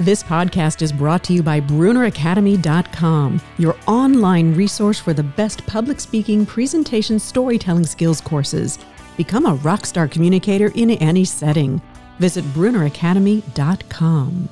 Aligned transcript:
This 0.00 0.24
podcast 0.24 0.82
is 0.82 0.92
brought 0.92 1.22
to 1.24 1.32
you 1.32 1.40
by 1.40 1.60
BrunerAcademy.com, 1.60 3.40
your 3.58 3.76
online 3.86 4.52
resource 4.52 4.98
for 4.98 5.12
the 5.12 5.22
best 5.22 5.64
public 5.68 6.00
speaking, 6.00 6.44
presentation, 6.44 7.20
storytelling 7.20 7.86
skills 7.86 8.20
courses. 8.20 8.80
Become 9.16 9.46
a 9.46 9.56
rockstar 9.58 10.10
communicator 10.10 10.72
in 10.74 10.90
any 10.90 11.24
setting. 11.24 11.80
Visit 12.18 12.44
BrunerAcademy.com. 12.46 14.48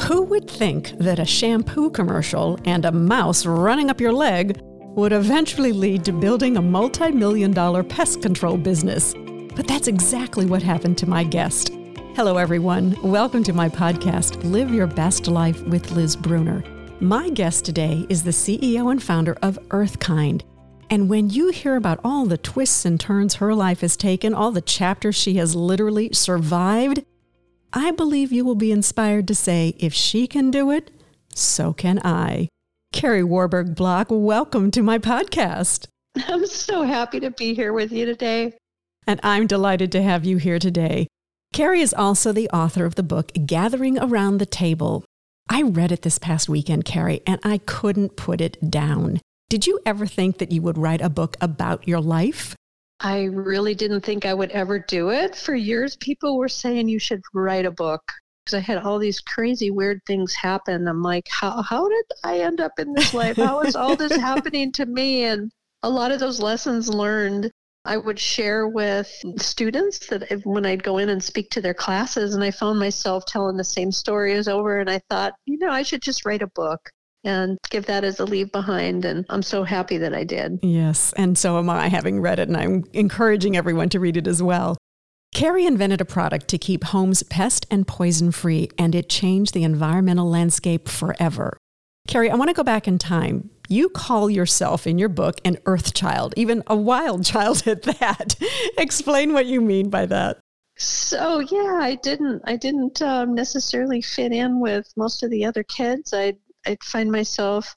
Who 0.00 0.22
would 0.24 0.50
think 0.50 0.90
that 0.98 1.18
a 1.18 1.24
shampoo 1.24 1.88
commercial 1.88 2.58
and 2.66 2.84
a 2.84 2.92
mouse 2.92 3.46
running 3.46 3.88
up 3.88 4.02
your 4.02 4.12
leg 4.12 4.60
would 4.96 5.14
eventually 5.14 5.72
lead 5.72 6.04
to 6.04 6.12
building 6.12 6.58
a 6.58 6.62
multi 6.62 7.10
million 7.10 7.52
dollar 7.52 7.82
pest 7.82 8.20
control 8.20 8.58
business? 8.58 9.14
But 9.54 9.68
that's 9.68 9.86
exactly 9.86 10.46
what 10.46 10.62
happened 10.62 10.96
to 10.98 11.08
my 11.08 11.24
guest. 11.24 11.72
Hello, 12.14 12.38
everyone. 12.38 12.96
Welcome 13.02 13.44
to 13.44 13.52
my 13.52 13.68
podcast, 13.68 14.42
Live 14.50 14.72
Your 14.72 14.86
Best 14.86 15.26
Life 15.26 15.62
with 15.64 15.90
Liz 15.90 16.16
Bruner. 16.16 16.64
My 17.00 17.28
guest 17.28 17.66
today 17.66 18.06
is 18.08 18.22
the 18.22 18.30
CEO 18.30 18.90
and 18.90 19.02
founder 19.02 19.36
of 19.42 19.58
Earthkind. 19.68 20.42
And 20.88 21.10
when 21.10 21.28
you 21.28 21.50
hear 21.50 21.76
about 21.76 22.00
all 22.02 22.24
the 22.24 22.38
twists 22.38 22.86
and 22.86 22.98
turns 22.98 23.34
her 23.34 23.54
life 23.54 23.82
has 23.82 23.96
taken, 23.96 24.32
all 24.32 24.52
the 24.52 24.62
chapters 24.62 25.16
she 25.16 25.34
has 25.34 25.54
literally 25.54 26.10
survived, 26.14 27.04
I 27.74 27.90
believe 27.90 28.32
you 28.32 28.46
will 28.46 28.54
be 28.54 28.72
inspired 28.72 29.28
to 29.28 29.34
say, 29.34 29.74
if 29.78 29.92
she 29.92 30.26
can 30.26 30.50
do 30.50 30.70
it, 30.70 30.90
so 31.34 31.74
can 31.74 32.00
I. 32.04 32.48
Kari 32.92 33.22
Warberg 33.22 33.74
Block, 33.74 34.06
welcome 34.10 34.70
to 34.70 34.82
my 34.82 34.98
podcast. 34.98 35.88
I'm 36.28 36.46
so 36.46 36.84
happy 36.84 37.20
to 37.20 37.30
be 37.30 37.54
here 37.54 37.74
with 37.74 37.92
you 37.92 38.06
today. 38.06 38.54
And 39.06 39.20
I'm 39.22 39.46
delighted 39.46 39.92
to 39.92 40.02
have 40.02 40.24
you 40.24 40.36
here 40.36 40.58
today. 40.58 41.08
Kari 41.52 41.80
is 41.80 41.92
also 41.92 42.32
the 42.32 42.48
author 42.50 42.84
of 42.84 42.94
the 42.94 43.02
book 43.02 43.32
Gathering 43.46 43.98
Around 43.98 44.38
the 44.38 44.46
Table. 44.46 45.04
I 45.48 45.62
read 45.62 45.92
it 45.92 46.02
this 46.02 46.18
past 46.18 46.48
weekend, 46.48 46.84
Kari, 46.84 47.20
and 47.26 47.40
I 47.44 47.58
couldn't 47.58 48.16
put 48.16 48.40
it 48.40 48.70
down. 48.70 49.20
Did 49.50 49.66
you 49.66 49.80
ever 49.84 50.06
think 50.06 50.38
that 50.38 50.50
you 50.50 50.62
would 50.62 50.78
write 50.78 51.02
a 51.02 51.10
book 51.10 51.36
about 51.40 51.86
your 51.86 52.00
life? 52.00 52.56
I 53.00 53.24
really 53.24 53.74
didn't 53.74 54.02
think 54.02 54.24
I 54.24 54.32
would 54.32 54.50
ever 54.52 54.78
do 54.78 55.10
it. 55.10 55.34
For 55.34 55.54
years, 55.54 55.96
people 55.96 56.38
were 56.38 56.48
saying 56.48 56.88
you 56.88 57.00
should 57.00 57.20
write 57.34 57.66
a 57.66 57.70
book 57.70 58.00
because 58.44 58.56
I 58.56 58.60
had 58.60 58.78
all 58.78 58.98
these 58.98 59.20
crazy, 59.20 59.70
weird 59.70 60.00
things 60.06 60.34
happen. 60.34 60.88
I'm 60.88 61.02
like, 61.02 61.26
how, 61.28 61.62
how 61.62 61.88
did 61.88 62.04
I 62.24 62.40
end 62.40 62.60
up 62.60 62.78
in 62.78 62.92
this 62.92 63.12
life? 63.12 63.36
How 63.36 63.60
is 63.62 63.76
all 63.76 63.96
this 63.96 64.16
happening 64.20 64.72
to 64.72 64.86
me? 64.86 65.24
And 65.24 65.50
a 65.82 65.90
lot 65.90 66.12
of 66.12 66.20
those 66.20 66.40
lessons 66.40 66.88
learned, 66.88 67.50
I 67.84 67.96
would 67.96 68.18
share 68.18 68.68
with 68.68 69.10
students 69.38 70.06
that 70.06 70.30
if, 70.30 70.42
when 70.44 70.64
I'd 70.64 70.84
go 70.84 70.98
in 70.98 71.08
and 71.08 71.22
speak 71.22 71.50
to 71.50 71.60
their 71.60 71.74
classes, 71.74 72.34
and 72.34 72.44
I 72.44 72.50
found 72.50 72.78
myself 72.78 73.24
telling 73.26 73.56
the 73.56 73.64
same 73.64 73.90
stories 73.90 74.46
over, 74.46 74.78
and 74.78 74.88
I 74.88 75.00
thought, 75.10 75.34
you 75.46 75.58
know, 75.58 75.70
I 75.70 75.82
should 75.82 76.02
just 76.02 76.24
write 76.24 76.42
a 76.42 76.50
book 76.54 76.90
and 77.24 77.58
give 77.70 77.86
that 77.86 78.04
as 78.04 78.20
a 78.20 78.24
leave 78.24 78.52
behind. 78.52 79.04
And 79.04 79.24
I'm 79.28 79.42
so 79.42 79.64
happy 79.64 79.98
that 79.98 80.14
I 80.14 80.24
did. 80.24 80.58
Yes, 80.62 81.12
and 81.16 81.36
so 81.36 81.58
am 81.58 81.70
I, 81.70 81.88
having 81.88 82.20
read 82.20 82.38
it, 82.38 82.48
and 82.48 82.56
I'm 82.56 82.84
encouraging 82.92 83.56
everyone 83.56 83.88
to 83.90 84.00
read 84.00 84.16
it 84.16 84.26
as 84.26 84.42
well. 84.42 84.76
Carrie 85.34 85.66
invented 85.66 86.00
a 86.00 86.04
product 86.04 86.46
to 86.48 86.58
keep 86.58 86.84
homes 86.84 87.22
pest 87.22 87.66
and 87.70 87.88
poison 87.88 88.32
free, 88.32 88.68
and 88.78 88.94
it 88.94 89.08
changed 89.08 89.54
the 89.54 89.64
environmental 89.64 90.28
landscape 90.28 90.88
forever. 90.88 91.56
Kari, 92.08 92.30
I 92.30 92.34
want 92.34 92.48
to 92.48 92.54
go 92.54 92.64
back 92.64 92.88
in 92.88 92.98
time. 92.98 93.50
You 93.68 93.88
call 93.88 94.28
yourself 94.28 94.86
in 94.86 94.98
your 94.98 95.08
book 95.08 95.40
an 95.44 95.58
earth 95.66 95.94
child, 95.94 96.34
even 96.36 96.62
a 96.66 96.76
wild 96.76 97.24
child 97.32 97.66
at 97.66 97.82
that. 97.82 98.34
Explain 98.76 99.32
what 99.32 99.46
you 99.46 99.60
mean 99.60 99.88
by 99.88 100.06
that. 100.06 100.38
So 100.76 101.40
yeah, 101.40 101.78
I 101.80 101.96
didn't 102.02 102.42
I 102.44 102.56
didn't 102.56 103.00
um, 103.02 103.34
necessarily 103.34 104.00
fit 104.00 104.32
in 104.32 104.60
with 104.60 104.90
most 104.96 105.22
of 105.22 105.30
the 105.30 105.44
other 105.44 105.62
kids. 105.62 106.12
I'd 106.12 106.38
I'd 106.66 106.82
find 106.82 107.10
myself 107.10 107.76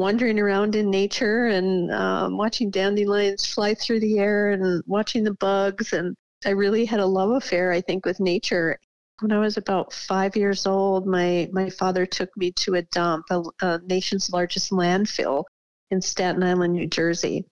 wandering 0.00 0.40
around 0.40 0.74
in 0.74 0.90
nature 0.90 1.46
and 1.46 1.92
um, 1.92 2.38
watching 2.38 2.70
dandelions 2.70 3.46
fly 3.46 3.74
through 3.74 4.00
the 4.00 4.18
air 4.18 4.50
and 4.50 4.82
watching 4.86 5.22
the 5.22 5.34
bugs. 5.34 5.92
And 5.92 6.16
I 6.44 6.50
really 6.50 6.86
had 6.86 7.00
a 7.00 7.06
love 7.06 7.30
affair, 7.30 7.70
I 7.70 7.82
think, 7.82 8.06
with 8.06 8.18
nature. 8.18 8.78
When 9.20 9.32
I 9.32 9.38
was 9.38 9.56
about 9.56 9.92
five 9.92 10.36
years 10.36 10.66
old, 10.66 11.06
my, 11.06 11.48
my 11.52 11.68
father 11.70 12.06
took 12.06 12.34
me 12.36 12.52
to 12.52 12.74
a 12.74 12.82
dump, 12.82 13.26
a, 13.30 13.42
a 13.60 13.80
nation's 13.86 14.30
largest 14.30 14.70
landfill 14.70 15.44
in 15.90 16.00
Staten 16.00 16.42
Island, 16.42 16.74
New 16.74 16.86
Jersey. 16.86 17.44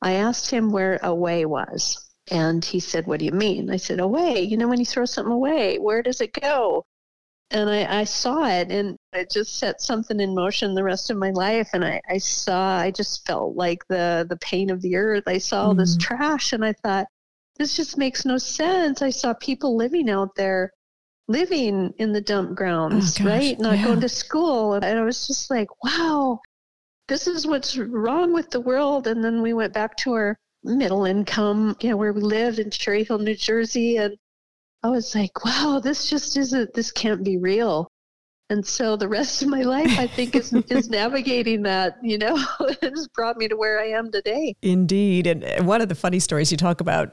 I 0.00 0.12
asked 0.12 0.50
him 0.50 0.70
where 0.70 0.98
away 1.02 1.44
was. 1.44 2.08
And 2.30 2.64
he 2.64 2.78
said, 2.78 3.06
What 3.06 3.18
do 3.18 3.24
you 3.24 3.32
mean? 3.32 3.68
I 3.70 3.76
said, 3.76 3.98
Away. 3.98 4.40
You 4.42 4.56
know, 4.56 4.68
when 4.68 4.78
you 4.78 4.86
throw 4.86 5.04
something 5.04 5.32
away, 5.32 5.78
where 5.78 6.02
does 6.02 6.20
it 6.20 6.32
go? 6.40 6.84
and 7.52 7.68
I, 7.68 8.00
I, 8.00 8.04
saw 8.04 8.46
it 8.46 8.72
and 8.72 8.96
it 9.12 9.30
just 9.30 9.58
set 9.58 9.82
something 9.82 10.20
in 10.20 10.34
motion 10.34 10.74
the 10.74 10.82
rest 10.82 11.10
of 11.10 11.18
my 11.18 11.30
life 11.30 11.68
and 11.74 11.84
I, 11.84 12.00
I 12.08 12.18
saw 12.18 12.78
I 12.78 12.90
just 12.90 13.26
felt 13.26 13.56
like 13.56 13.86
the 13.88 14.26
the 14.28 14.38
pain 14.38 14.70
of 14.70 14.80
the 14.80 14.96
earth. 14.96 15.24
I 15.26 15.38
saw 15.38 15.66
all 15.66 15.74
mm 15.74 15.78
this 15.78 15.96
trash 15.96 16.52
and 16.52 16.64
I 16.64 16.72
thought, 16.72 17.06
this 17.58 17.76
just 17.76 17.98
makes 17.98 18.24
no 18.24 18.38
sense. 18.38 19.02
I 19.02 19.10
saw 19.10 19.34
people 19.34 19.76
living 19.76 20.08
out 20.08 20.34
there 20.36 20.72
living 21.32 21.92
in 21.98 22.12
the 22.12 22.20
dump 22.20 22.54
grounds, 22.54 23.20
oh, 23.20 23.24
right? 23.24 23.58
Not 23.58 23.78
yeah. 23.78 23.86
going 23.86 24.00
to 24.00 24.08
school. 24.08 24.74
And 24.74 24.84
I 24.84 25.02
was 25.02 25.26
just 25.26 25.50
like, 25.50 25.68
wow, 25.82 26.40
this 27.08 27.26
is 27.26 27.46
what's 27.46 27.76
wrong 27.76 28.32
with 28.32 28.50
the 28.50 28.60
world. 28.60 29.06
And 29.06 29.24
then 29.24 29.42
we 29.42 29.52
went 29.52 29.72
back 29.72 29.96
to 29.98 30.12
our 30.12 30.38
middle 30.62 31.04
income, 31.04 31.76
you 31.80 31.90
know, 31.90 31.96
where 31.96 32.12
we 32.12 32.20
lived 32.20 32.58
in 32.58 32.70
Cherry 32.70 33.04
Hill, 33.04 33.18
New 33.18 33.34
Jersey. 33.34 33.96
And 33.96 34.16
I 34.82 34.90
was 34.90 35.14
like, 35.14 35.44
wow, 35.44 35.80
this 35.82 36.08
just 36.08 36.36
isn't, 36.36 36.74
this 36.74 36.92
can't 36.92 37.24
be 37.24 37.38
real. 37.38 37.88
And 38.50 38.64
so 38.66 38.96
the 38.96 39.08
rest 39.08 39.42
of 39.42 39.48
my 39.48 39.62
life, 39.76 39.98
I 39.98 40.06
think, 40.06 40.36
is, 40.36 40.52
is 40.52 40.90
navigating 40.90 41.62
that, 41.62 41.96
you 42.02 42.18
know, 42.18 42.36
it 42.60 42.82
has 42.82 43.08
brought 43.08 43.36
me 43.38 43.48
to 43.48 43.56
where 43.56 43.80
I 43.80 43.86
am 43.86 44.10
today. 44.12 44.54
Indeed. 44.62 45.26
And 45.26 45.44
uh, 45.44 45.64
one 45.64 45.80
of 45.80 45.88
the 45.88 45.94
funny 45.94 46.18
stories 46.18 46.50
you 46.50 46.58
talk 46.58 46.80
about, 46.80 47.12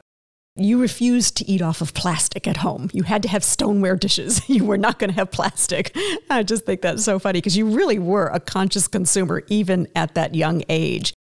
you 0.64 0.80
refused 0.80 1.36
to 1.38 1.48
eat 1.48 1.62
off 1.62 1.80
of 1.80 1.94
plastic 1.94 2.46
at 2.46 2.58
home. 2.58 2.90
You 2.92 3.04
had 3.04 3.22
to 3.22 3.28
have 3.28 3.44
stoneware 3.44 3.96
dishes. 3.96 4.42
You 4.50 4.64
were 4.64 4.78
not 4.78 4.98
going 4.98 5.10
to 5.10 5.16
have 5.16 5.30
plastic. 5.30 5.96
I 6.28 6.42
just 6.42 6.66
think 6.66 6.82
that's 6.82 7.04
so 7.04 7.18
funny 7.18 7.38
because 7.38 7.56
you 7.56 7.66
really 7.66 7.98
were 7.98 8.26
a 8.26 8.40
conscious 8.40 8.88
consumer 8.88 9.42
even 9.48 9.86
at 9.94 10.14
that 10.16 10.34
young 10.34 10.64
age. 10.68 11.14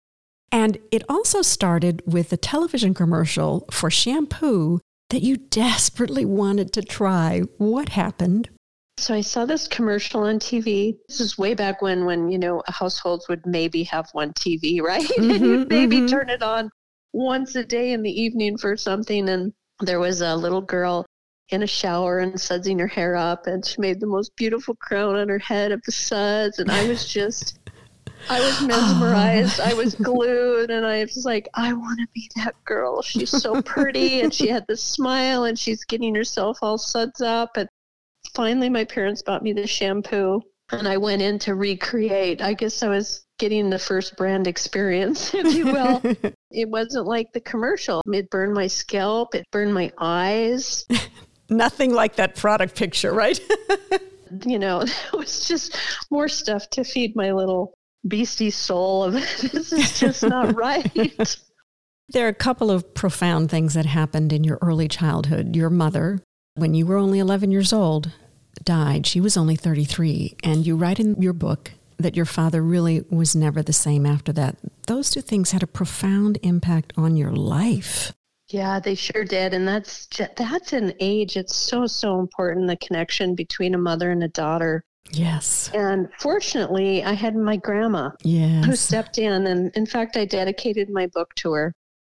And 0.50 0.78
it 0.90 1.04
also 1.08 1.42
started 1.42 2.02
with 2.06 2.32
a 2.32 2.38
television 2.38 2.94
commercial 2.94 3.66
for 3.70 3.90
shampoo 3.90 4.80
that 5.10 5.22
you 5.22 5.36
desperately 5.36 6.24
wanted 6.24 6.72
to 6.72 6.82
try. 6.82 7.40
What 7.58 7.90
happened? 7.90 8.48
So 8.98 9.14
I 9.14 9.20
saw 9.20 9.44
this 9.44 9.68
commercial 9.68 10.22
on 10.22 10.38
TV. 10.38 10.96
This 11.08 11.20
is 11.20 11.38
way 11.38 11.54
back 11.54 11.82
when, 11.82 12.04
when 12.04 12.30
you 12.30 12.38
know, 12.38 12.62
households 12.66 13.28
would 13.28 13.46
maybe 13.46 13.84
have 13.84 14.08
one 14.12 14.32
TV, 14.32 14.80
right? 14.82 15.02
Mm-hmm, 15.02 15.30
and 15.30 15.40
you'd 15.44 15.68
maybe 15.68 15.98
mm-hmm. 15.98 16.06
turn 16.06 16.30
it 16.30 16.42
on 16.42 16.70
once 17.12 17.54
a 17.56 17.64
day 17.64 17.92
in 17.92 18.02
the 18.02 18.20
evening 18.20 18.58
for 18.58 18.76
something. 18.76 19.28
And 19.28 19.52
there 19.80 20.00
was 20.00 20.20
a 20.20 20.36
little 20.36 20.60
girl 20.60 21.06
in 21.50 21.62
a 21.62 21.66
shower 21.66 22.18
and 22.18 22.34
sudsing 22.34 22.78
her 22.78 22.86
hair 22.86 23.16
up, 23.16 23.46
and 23.46 23.64
she 23.64 23.80
made 23.80 24.00
the 24.00 24.06
most 24.06 24.34
beautiful 24.36 24.74
crown 24.76 25.16
on 25.16 25.28
her 25.28 25.38
head 25.38 25.72
of 25.72 25.80
the 25.84 25.92
suds. 25.92 26.58
And 26.58 26.70
I 26.70 26.86
was 26.88 27.08
just 27.08 27.58
I 28.28 28.40
was 28.40 28.60
mesmerized. 28.66 29.60
I 29.60 29.74
was 29.74 29.94
glued, 30.08 30.70
and 30.70 30.84
I 30.86 31.00
was 31.00 31.24
like, 31.24 31.48
I 31.54 31.72
want 31.72 32.00
to 32.00 32.06
be 32.14 32.30
that 32.36 32.54
girl. 32.64 33.02
She's 33.02 33.30
so 33.30 33.62
pretty, 33.62 34.20
and 34.20 34.32
she 34.32 34.48
had 34.48 34.66
this 34.68 34.82
smile, 34.82 35.44
and 35.44 35.58
she's 35.58 35.84
getting 35.84 36.14
herself 36.14 36.58
all 36.62 36.78
suds 36.78 37.20
up. 37.20 37.56
And 37.56 37.68
finally, 38.34 38.68
my 38.68 38.84
parents 38.84 39.22
bought 39.22 39.42
me 39.42 39.52
the 39.52 39.66
shampoo, 39.66 40.42
and 40.70 40.86
I 40.86 40.96
went 40.96 41.22
in 41.22 41.38
to 41.40 41.54
recreate. 41.54 42.42
I 42.42 42.54
guess 42.54 42.82
I 42.82 42.88
was 42.88 43.24
getting 43.38 43.70
the 43.70 43.78
first 43.78 44.16
brand 44.16 44.46
experience, 44.46 45.32
if 45.34 45.54
you 45.54 45.66
will. 45.66 46.02
it 46.50 46.68
wasn't 46.68 47.06
like 47.06 47.32
the 47.32 47.40
commercial. 47.40 48.02
It 48.06 48.30
burned 48.30 48.54
my 48.54 48.66
scalp. 48.66 49.34
It 49.34 49.46
burned 49.50 49.74
my 49.74 49.92
eyes. 49.98 50.86
Nothing 51.50 51.94
like 51.94 52.16
that 52.16 52.36
product 52.36 52.76
picture, 52.76 53.12
right? 53.12 53.40
you 54.44 54.58
know, 54.58 54.82
it 54.82 55.12
was 55.14 55.48
just 55.48 55.78
more 56.10 56.28
stuff 56.28 56.68
to 56.70 56.84
feed 56.84 57.16
my 57.16 57.32
little 57.32 57.74
beastie 58.06 58.50
soul 58.50 59.04
of 59.04 59.14
this 59.14 59.72
is 59.72 59.98
just 59.98 60.22
not 60.22 60.54
right. 60.54 60.92
There 62.10 62.26
are 62.26 62.30
a 62.30 62.34
couple 62.34 62.70
of 62.70 62.94
profound 62.94 63.50
things 63.50 63.74
that 63.74 63.86
happened 63.86 64.32
in 64.32 64.44
your 64.44 64.58
early 64.60 64.88
childhood. 64.88 65.56
Your 65.56 65.70
mother, 65.70 66.20
when 66.54 66.74
you 66.74 66.86
were 66.86 66.96
only 66.96 67.18
11 67.18 67.50
years 67.50 67.72
old, 67.72 68.12
died. 68.64 69.06
She 69.06 69.20
was 69.20 69.36
only 69.36 69.56
33. 69.56 70.36
And 70.42 70.66
you 70.66 70.76
write 70.76 71.00
in 71.00 71.20
your 71.20 71.32
book 71.32 71.72
that 71.98 72.16
your 72.16 72.24
father 72.24 72.62
really 72.62 73.04
was 73.10 73.34
never 73.34 73.62
the 73.62 73.72
same 73.72 74.06
after 74.06 74.32
that. 74.32 74.56
Those 74.86 75.10
two 75.10 75.20
things 75.20 75.50
had 75.50 75.62
a 75.62 75.66
profound 75.66 76.38
impact 76.42 76.92
on 76.96 77.16
your 77.16 77.32
life. 77.32 78.12
Yeah, 78.48 78.80
they 78.80 78.94
sure 78.94 79.24
did, 79.24 79.52
and 79.52 79.68
that's 79.68 80.08
that's 80.36 80.72
an 80.72 80.94
age. 81.00 81.36
It's 81.36 81.54
so 81.54 81.86
so 81.86 82.18
important 82.18 82.66
the 82.66 82.76
connection 82.76 83.34
between 83.34 83.74
a 83.74 83.78
mother 83.78 84.10
and 84.10 84.22
a 84.24 84.28
daughter. 84.28 84.84
Yes. 85.12 85.70
And 85.74 86.08
fortunately, 86.18 87.04
I 87.04 87.12
had 87.12 87.34
my 87.34 87.56
grandma 87.56 88.10
yes. 88.22 88.64
who 88.64 88.76
stepped 88.76 89.18
in. 89.18 89.46
And 89.46 89.74
in 89.74 89.86
fact, 89.86 90.16
I 90.16 90.24
dedicated 90.24 90.90
my 90.90 91.06
book 91.08 91.34
to 91.36 91.52
her. 91.52 91.72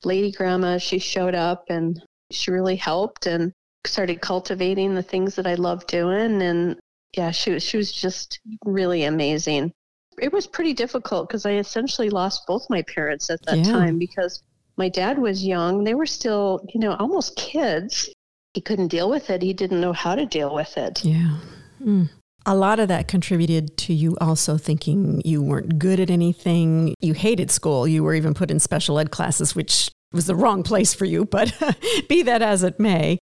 Lady 0.04 0.32
Grandma, 0.32 0.78
she 0.78 0.98
showed 0.98 1.36
up 1.36 1.66
and 1.70 2.02
she 2.32 2.50
really 2.52 2.76
helped. 2.76 3.28
And 3.28 3.54
started 3.86 4.22
cultivating 4.22 4.94
the 4.94 5.04
things 5.04 5.36
that 5.36 5.48
I 5.48 5.56
love 5.56 5.86
doing. 5.88 6.42
And 6.42 6.78
yeah, 7.16 7.32
she 7.32 7.52
was, 7.52 7.64
she 7.64 7.78
was 7.78 7.92
just 7.92 8.40
really 8.66 9.04
amazing. 9.04 9.72
It 10.22 10.34
was 10.34 10.48
pretty 10.48 10.74
difficult 10.74 11.28
because 11.30 11.46
I 11.46 11.54
essentially 11.54 12.10
lost 12.10 12.44
both 12.48 12.66
my 12.70 12.82
parents 12.84 13.30
at 13.30 13.42
that 13.46 13.58
Yeah. 13.60 13.72
time 13.72 13.98
because 13.98 14.44
my 14.78 14.90
dad 14.90 15.18
was 15.18 15.46
young. 15.46 15.84
They 15.84 15.94
were 15.94 16.06
still, 16.06 16.66
you 16.74 16.80
know, 16.80 16.96
almost 16.96 17.36
kids. 17.36 18.10
He 18.54 18.62
couldn't 18.62 18.88
deal 18.88 19.10
with 19.10 19.30
it. 19.30 19.42
He 19.42 19.54
didn't 19.54 19.82
know 19.82 19.94
how 19.94 20.16
to 20.16 20.26
deal 20.26 20.54
with 20.54 20.78
it. 20.78 21.04
Yeah. 21.04 21.38
Mm. 21.82 22.10
A 22.46 22.56
lot 22.56 22.80
of 22.80 22.88
that 22.88 23.08
contributed 23.08 23.78
to 23.78 23.94
you 23.94 24.18
also 24.20 24.58
thinking 24.58 25.22
you 25.24 25.42
weren't 25.42 25.78
good 25.78 26.00
at 26.00 26.10
anything. 26.10 26.96
You 27.00 27.14
hated 27.14 27.52
school. 27.52 27.88
You 27.88 28.04
were 28.04 28.16
even 28.16 28.34
put 28.34 28.50
in 28.50 28.60
special 28.60 28.98
ed 28.98 29.12
classes, 29.12 29.56
which 29.56 29.90
was 30.12 30.26
the 30.26 30.36
wrong 30.36 30.64
place 30.64 30.94
for 30.94 31.06
you, 31.06 31.26
but 31.26 31.54
be 32.10 32.24
that 32.24 32.42
as 32.42 32.64
it 32.64 32.80
may. 32.80 33.20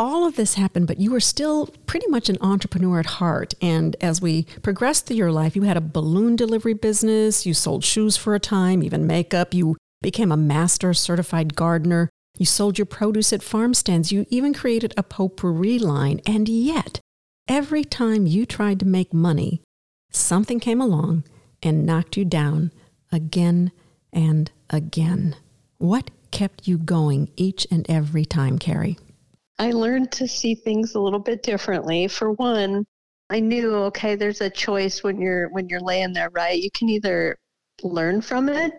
All 0.00 0.24
of 0.26 0.36
this 0.36 0.54
happened, 0.54 0.86
but 0.86 0.98
you 0.98 1.10
were 1.10 1.20
still 1.20 1.66
pretty 1.84 2.06
much 2.06 2.30
an 2.30 2.38
entrepreneur 2.40 3.00
at 3.00 3.20
heart. 3.20 3.52
And 3.60 3.96
as 4.00 4.22
we 4.22 4.44
progressed 4.62 5.04
through 5.04 5.18
your 5.18 5.30
life, 5.30 5.54
you 5.54 5.64
had 5.64 5.76
a 5.76 5.82
balloon 5.82 6.36
delivery 6.36 6.72
business, 6.72 7.44
you 7.44 7.52
sold 7.52 7.84
shoes 7.84 8.16
for 8.16 8.34
a 8.34 8.40
time, 8.40 8.82
even 8.82 9.06
makeup, 9.06 9.52
you 9.52 9.76
became 10.00 10.32
a 10.32 10.38
master 10.38 10.94
certified 10.94 11.54
gardener, 11.54 12.08
you 12.38 12.46
sold 12.46 12.78
your 12.78 12.86
produce 12.86 13.30
at 13.30 13.42
farm 13.42 13.74
stands, 13.74 14.10
you 14.10 14.24
even 14.30 14.54
created 14.54 14.94
a 14.96 15.02
potpourri 15.02 15.78
line. 15.78 16.22
And 16.24 16.48
yet, 16.48 16.98
every 17.46 17.84
time 17.84 18.26
you 18.26 18.46
tried 18.46 18.80
to 18.80 18.86
make 18.86 19.12
money, 19.12 19.60
something 20.10 20.60
came 20.60 20.80
along 20.80 21.24
and 21.62 21.84
knocked 21.84 22.16
you 22.16 22.24
down 22.24 22.72
again 23.12 23.70
and 24.14 24.50
again. 24.70 25.36
What 25.76 26.10
kept 26.30 26.66
you 26.66 26.78
going 26.78 27.30
each 27.36 27.66
and 27.70 27.84
every 27.90 28.24
time, 28.24 28.58
Kari? 28.58 28.96
I 29.60 29.72
learned 29.72 30.10
to 30.12 30.26
see 30.26 30.54
things 30.54 30.94
a 30.94 31.00
little 31.00 31.18
bit 31.18 31.42
differently. 31.42 32.08
For 32.08 32.32
one, 32.32 32.86
I 33.28 33.40
knew 33.40 33.74
okay, 33.88 34.14
there's 34.14 34.40
a 34.40 34.48
choice 34.48 35.02
when 35.02 35.20
you're 35.20 35.50
when 35.50 35.68
you're 35.68 35.82
laying 35.82 36.14
there, 36.14 36.30
right? 36.30 36.58
You 36.58 36.70
can 36.70 36.88
either 36.88 37.36
learn 37.82 38.22
from 38.22 38.48
it, 38.48 38.72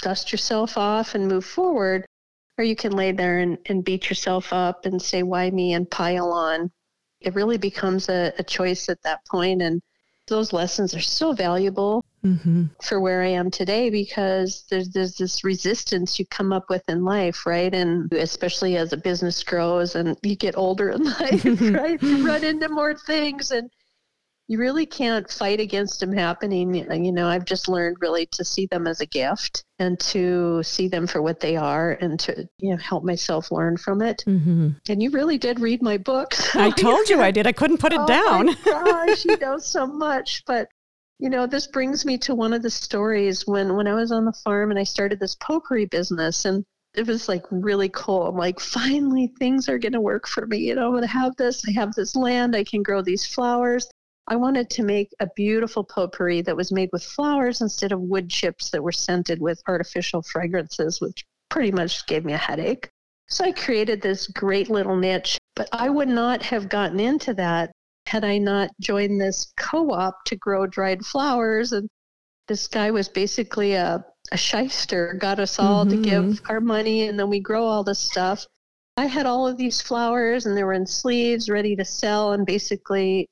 dust 0.00 0.30
yourself 0.30 0.78
off 0.78 1.16
and 1.16 1.26
move 1.26 1.44
forward, 1.44 2.06
or 2.56 2.62
you 2.62 2.76
can 2.76 2.92
lay 2.92 3.10
there 3.10 3.40
and, 3.40 3.58
and 3.66 3.84
beat 3.84 4.08
yourself 4.10 4.52
up 4.52 4.86
and 4.86 5.02
say, 5.02 5.24
why 5.24 5.50
me 5.50 5.72
and 5.72 5.90
pile 5.90 6.32
on. 6.32 6.70
It 7.20 7.34
really 7.34 7.58
becomes 7.58 8.08
a, 8.08 8.32
a 8.38 8.44
choice 8.44 8.88
at 8.88 9.02
that 9.02 9.26
point 9.28 9.60
and 9.60 9.82
those 10.28 10.52
lessons 10.52 10.94
are 10.94 11.00
so 11.00 11.32
valuable 11.32 12.04
Mm-hmm. 12.24 12.66
for 12.84 13.00
where 13.00 13.22
I 13.22 13.30
am 13.30 13.50
today 13.50 13.90
because 13.90 14.64
there's 14.70 14.90
there's 14.90 15.16
this 15.16 15.42
resistance 15.42 16.20
you 16.20 16.26
come 16.26 16.52
up 16.52 16.70
with 16.70 16.84
in 16.88 17.04
life, 17.04 17.46
right? 17.46 17.74
And 17.74 18.12
especially 18.12 18.76
as 18.76 18.92
a 18.92 18.96
business 18.96 19.42
grows 19.42 19.96
and 19.96 20.16
you 20.22 20.36
get 20.36 20.56
older 20.56 20.90
in 20.90 21.02
life, 21.20 21.44
right? 21.74 22.00
You 22.00 22.24
run 22.24 22.44
into 22.44 22.68
more 22.68 22.94
things 22.94 23.50
and 23.50 23.68
you 24.48 24.58
really 24.58 24.86
can't 24.86 25.30
fight 25.30 25.60
against 25.60 26.00
them 26.00 26.12
happening. 26.12 26.74
You 26.74 27.12
know, 27.12 27.28
I've 27.28 27.44
just 27.44 27.68
learned 27.68 27.98
really 28.00 28.26
to 28.32 28.44
see 28.44 28.66
them 28.66 28.86
as 28.86 29.00
a 29.00 29.06
gift 29.06 29.64
and 29.78 29.98
to 30.00 30.62
see 30.62 30.88
them 30.88 31.06
for 31.06 31.22
what 31.22 31.40
they 31.40 31.56
are 31.56 31.92
and 32.00 32.18
to, 32.20 32.46
you 32.58 32.70
know, 32.70 32.76
help 32.76 33.04
myself 33.04 33.50
learn 33.52 33.76
from 33.76 34.02
it. 34.02 34.22
Mm-hmm. 34.26 34.70
And 34.88 35.02
you 35.02 35.10
really 35.10 35.38
did 35.38 35.60
read 35.60 35.82
my 35.82 35.96
books. 35.96 36.54
I 36.56 36.70
told 36.70 37.08
you 37.08 37.20
I 37.20 37.30
did. 37.30 37.46
I 37.46 37.52
couldn't 37.52 37.78
put 37.78 37.92
it 37.92 38.00
Oh 38.00 38.06
down. 38.06 38.46
my 38.46 38.56
gosh, 38.64 39.24
you 39.24 39.36
know 39.38 39.58
so 39.58 39.86
much. 39.86 40.42
But 40.46 40.68
you 41.18 41.30
know, 41.30 41.46
this 41.46 41.68
brings 41.68 42.04
me 42.04 42.18
to 42.18 42.34
one 42.34 42.52
of 42.52 42.62
the 42.62 42.70
stories 42.70 43.46
when 43.46 43.76
when 43.76 43.86
I 43.86 43.94
was 43.94 44.10
on 44.10 44.24
the 44.24 44.32
farm 44.44 44.70
and 44.70 44.78
I 44.78 44.84
started 44.84 45.20
this 45.20 45.36
potpourri 45.36 45.86
business 45.86 46.44
and 46.44 46.64
it 46.94 47.06
was 47.06 47.28
like 47.28 47.44
really 47.50 47.88
cool. 47.90 48.26
I'm 48.26 48.36
like, 48.36 48.60
finally 48.60 49.32
things 49.38 49.68
are 49.68 49.78
gonna 49.78 50.00
work 50.00 50.26
for 50.26 50.46
me. 50.46 50.58
You 50.58 50.74
know, 50.74 50.88
I'm 50.88 50.94
gonna 50.94 51.06
have 51.06 51.36
this, 51.36 51.62
I 51.66 51.72
have 51.72 51.94
this 51.94 52.16
land, 52.16 52.56
I 52.56 52.64
can 52.64 52.82
grow 52.82 53.02
these 53.02 53.24
flowers. 53.24 53.88
I 54.28 54.36
wanted 54.36 54.70
to 54.70 54.84
make 54.84 55.12
a 55.20 55.28
beautiful 55.34 55.84
potpourri 55.84 56.42
that 56.42 56.56
was 56.56 56.72
made 56.72 56.90
with 56.92 57.02
flowers 57.02 57.60
instead 57.60 57.92
of 57.92 58.00
wood 58.00 58.30
chips 58.30 58.70
that 58.70 58.82
were 58.82 58.92
scented 58.92 59.40
with 59.40 59.62
artificial 59.66 60.22
fragrances, 60.22 61.00
which 61.00 61.24
pretty 61.48 61.72
much 61.72 62.06
gave 62.06 62.24
me 62.24 62.32
a 62.32 62.38
headache. 62.38 62.88
So 63.28 63.44
I 63.44 63.52
created 63.52 64.00
this 64.00 64.26
great 64.28 64.70
little 64.70 64.96
niche, 64.96 65.38
but 65.56 65.68
I 65.72 65.88
would 65.88 66.08
not 66.08 66.42
have 66.42 66.68
gotten 66.68 67.00
into 67.00 67.34
that 67.34 67.72
had 68.06 68.24
I 68.24 68.38
not 68.38 68.70
joined 68.80 69.20
this 69.20 69.52
co-op 69.56 70.24
to 70.26 70.36
grow 70.36 70.66
dried 70.66 71.04
flowers. 71.04 71.72
And 71.72 71.88
this 72.48 72.68
guy 72.68 72.90
was 72.90 73.08
basically 73.08 73.74
a, 73.74 74.04
a 74.30 74.36
shyster, 74.36 75.14
got 75.14 75.40
us 75.40 75.58
all 75.58 75.84
to 75.84 75.92
mm-hmm. 75.92 76.02
give 76.02 76.40
our 76.48 76.60
money 76.60 77.08
and 77.08 77.18
then 77.18 77.30
we 77.30 77.40
grow 77.40 77.64
all 77.64 77.84
this 77.84 77.98
stuff. 77.98 78.46
I 78.96 79.06
had 79.06 79.26
all 79.26 79.46
of 79.46 79.56
these 79.56 79.80
flowers 79.80 80.46
and 80.46 80.56
they 80.56 80.64
were 80.64 80.74
in 80.74 80.86
sleeves 80.86 81.48
ready 81.48 81.74
to 81.76 81.84
sell 81.84 82.32
and 82.32 82.44
basically 82.44 83.28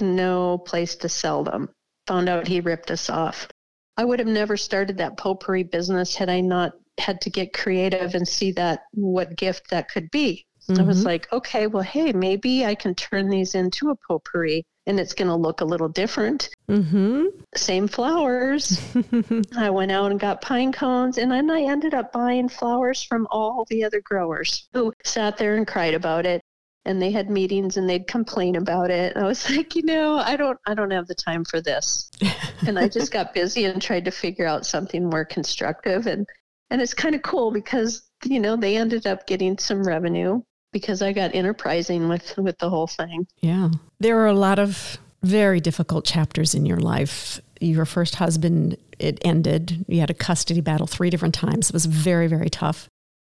no 0.00 0.58
place 0.58 0.96
to 0.96 1.08
sell 1.08 1.44
them. 1.44 1.68
Found 2.06 2.28
out 2.28 2.48
he 2.48 2.60
ripped 2.60 2.90
us 2.90 3.08
off. 3.10 3.48
I 3.96 4.04
would 4.04 4.18
have 4.18 4.28
never 4.28 4.56
started 4.56 4.96
that 4.98 5.16
potpourri 5.16 5.64
business 5.64 6.14
had 6.16 6.28
I 6.30 6.40
not 6.40 6.72
had 6.98 7.20
to 7.22 7.30
get 7.30 7.52
creative 7.52 8.14
and 8.14 8.26
see 8.26 8.52
that 8.52 8.84
what 8.92 9.36
gift 9.36 9.70
that 9.70 9.90
could 9.90 10.10
be. 10.10 10.44
I 10.78 10.82
was 10.82 11.02
Mhm. 11.02 11.06
like, 11.06 11.32
okay, 11.32 11.66
well, 11.66 11.82
hey, 11.82 12.12
maybe 12.12 12.64
I 12.64 12.74
can 12.76 12.94
turn 12.94 13.28
these 13.28 13.54
into 13.56 13.90
a 13.90 13.96
potpourri 13.96 14.64
and 14.86 15.00
it's 15.00 15.12
going 15.14 15.28
to 15.28 15.34
look 15.34 15.60
a 15.60 15.64
little 15.64 15.88
different. 15.88 16.48
Mm-hmm. 16.68 17.26
Same 17.56 17.88
flowers. 17.88 18.80
I 19.56 19.70
went 19.70 19.90
out 19.90 20.10
and 20.12 20.20
got 20.20 20.40
pine 20.40 20.70
cones 20.72 21.18
and 21.18 21.30
then 21.32 21.50
I 21.50 21.62
ended 21.62 21.94
up 21.94 22.12
buying 22.12 22.48
flowers 22.48 23.02
from 23.02 23.26
all 23.30 23.66
the 23.70 23.82
other 23.84 24.00
growers 24.00 24.68
who 24.72 24.92
sat 25.04 25.36
there 25.36 25.56
and 25.56 25.66
cried 25.66 25.94
about 25.94 26.26
it. 26.26 26.41
And 26.84 27.00
they 27.00 27.12
had 27.12 27.30
meetings 27.30 27.76
and 27.76 27.88
they'd 27.88 28.08
complain 28.08 28.56
about 28.56 28.90
it. 28.90 29.14
And 29.14 29.24
I 29.24 29.28
was 29.28 29.48
like, 29.56 29.76
you 29.76 29.82
know, 29.82 30.16
I 30.16 30.36
don't 30.36 30.58
I 30.66 30.74
don't 30.74 30.90
have 30.90 31.06
the 31.06 31.14
time 31.14 31.44
for 31.44 31.60
this. 31.60 32.10
and 32.66 32.78
I 32.78 32.88
just 32.88 33.12
got 33.12 33.34
busy 33.34 33.64
and 33.64 33.80
tried 33.80 34.04
to 34.04 34.10
figure 34.10 34.46
out 34.46 34.66
something 34.66 35.08
more 35.08 35.24
constructive 35.24 36.06
and 36.06 36.26
and 36.70 36.80
it's 36.80 36.94
kind 36.94 37.14
of 37.14 37.22
cool 37.22 37.50
because 37.50 38.02
you 38.24 38.40
know 38.40 38.56
they 38.56 38.76
ended 38.76 39.06
up 39.06 39.26
getting 39.26 39.58
some 39.58 39.86
revenue 39.86 40.40
because 40.72 41.02
I 41.02 41.12
got 41.12 41.34
enterprising 41.34 42.08
with 42.08 42.36
with 42.38 42.58
the 42.58 42.70
whole 42.70 42.86
thing. 42.86 43.26
Yeah. 43.40 43.70
There 44.00 44.18
are 44.20 44.26
a 44.26 44.34
lot 44.34 44.58
of 44.58 44.98
very 45.22 45.60
difficult 45.60 46.04
chapters 46.04 46.54
in 46.54 46.66
your 46.66 46.78
life. 46.78 47.40
Your 47.60 47.84
first 47.84 48.16
husband, 48.16 48.76
it 48.98 49.18
ended. 49.24 49.84
You 49.86 50.00
had 50.00 50.10
a 50.10 50.14
custody 50.14 50.60
battle 50.60 50.86
three 50.86 51.10
different 51.10 51.34
times. 51.34 51.68
It 51.68 51.74
was 51.74 51.86
very, 51.86 52.26
very 52.26 52.50
tough. 52.50 52.88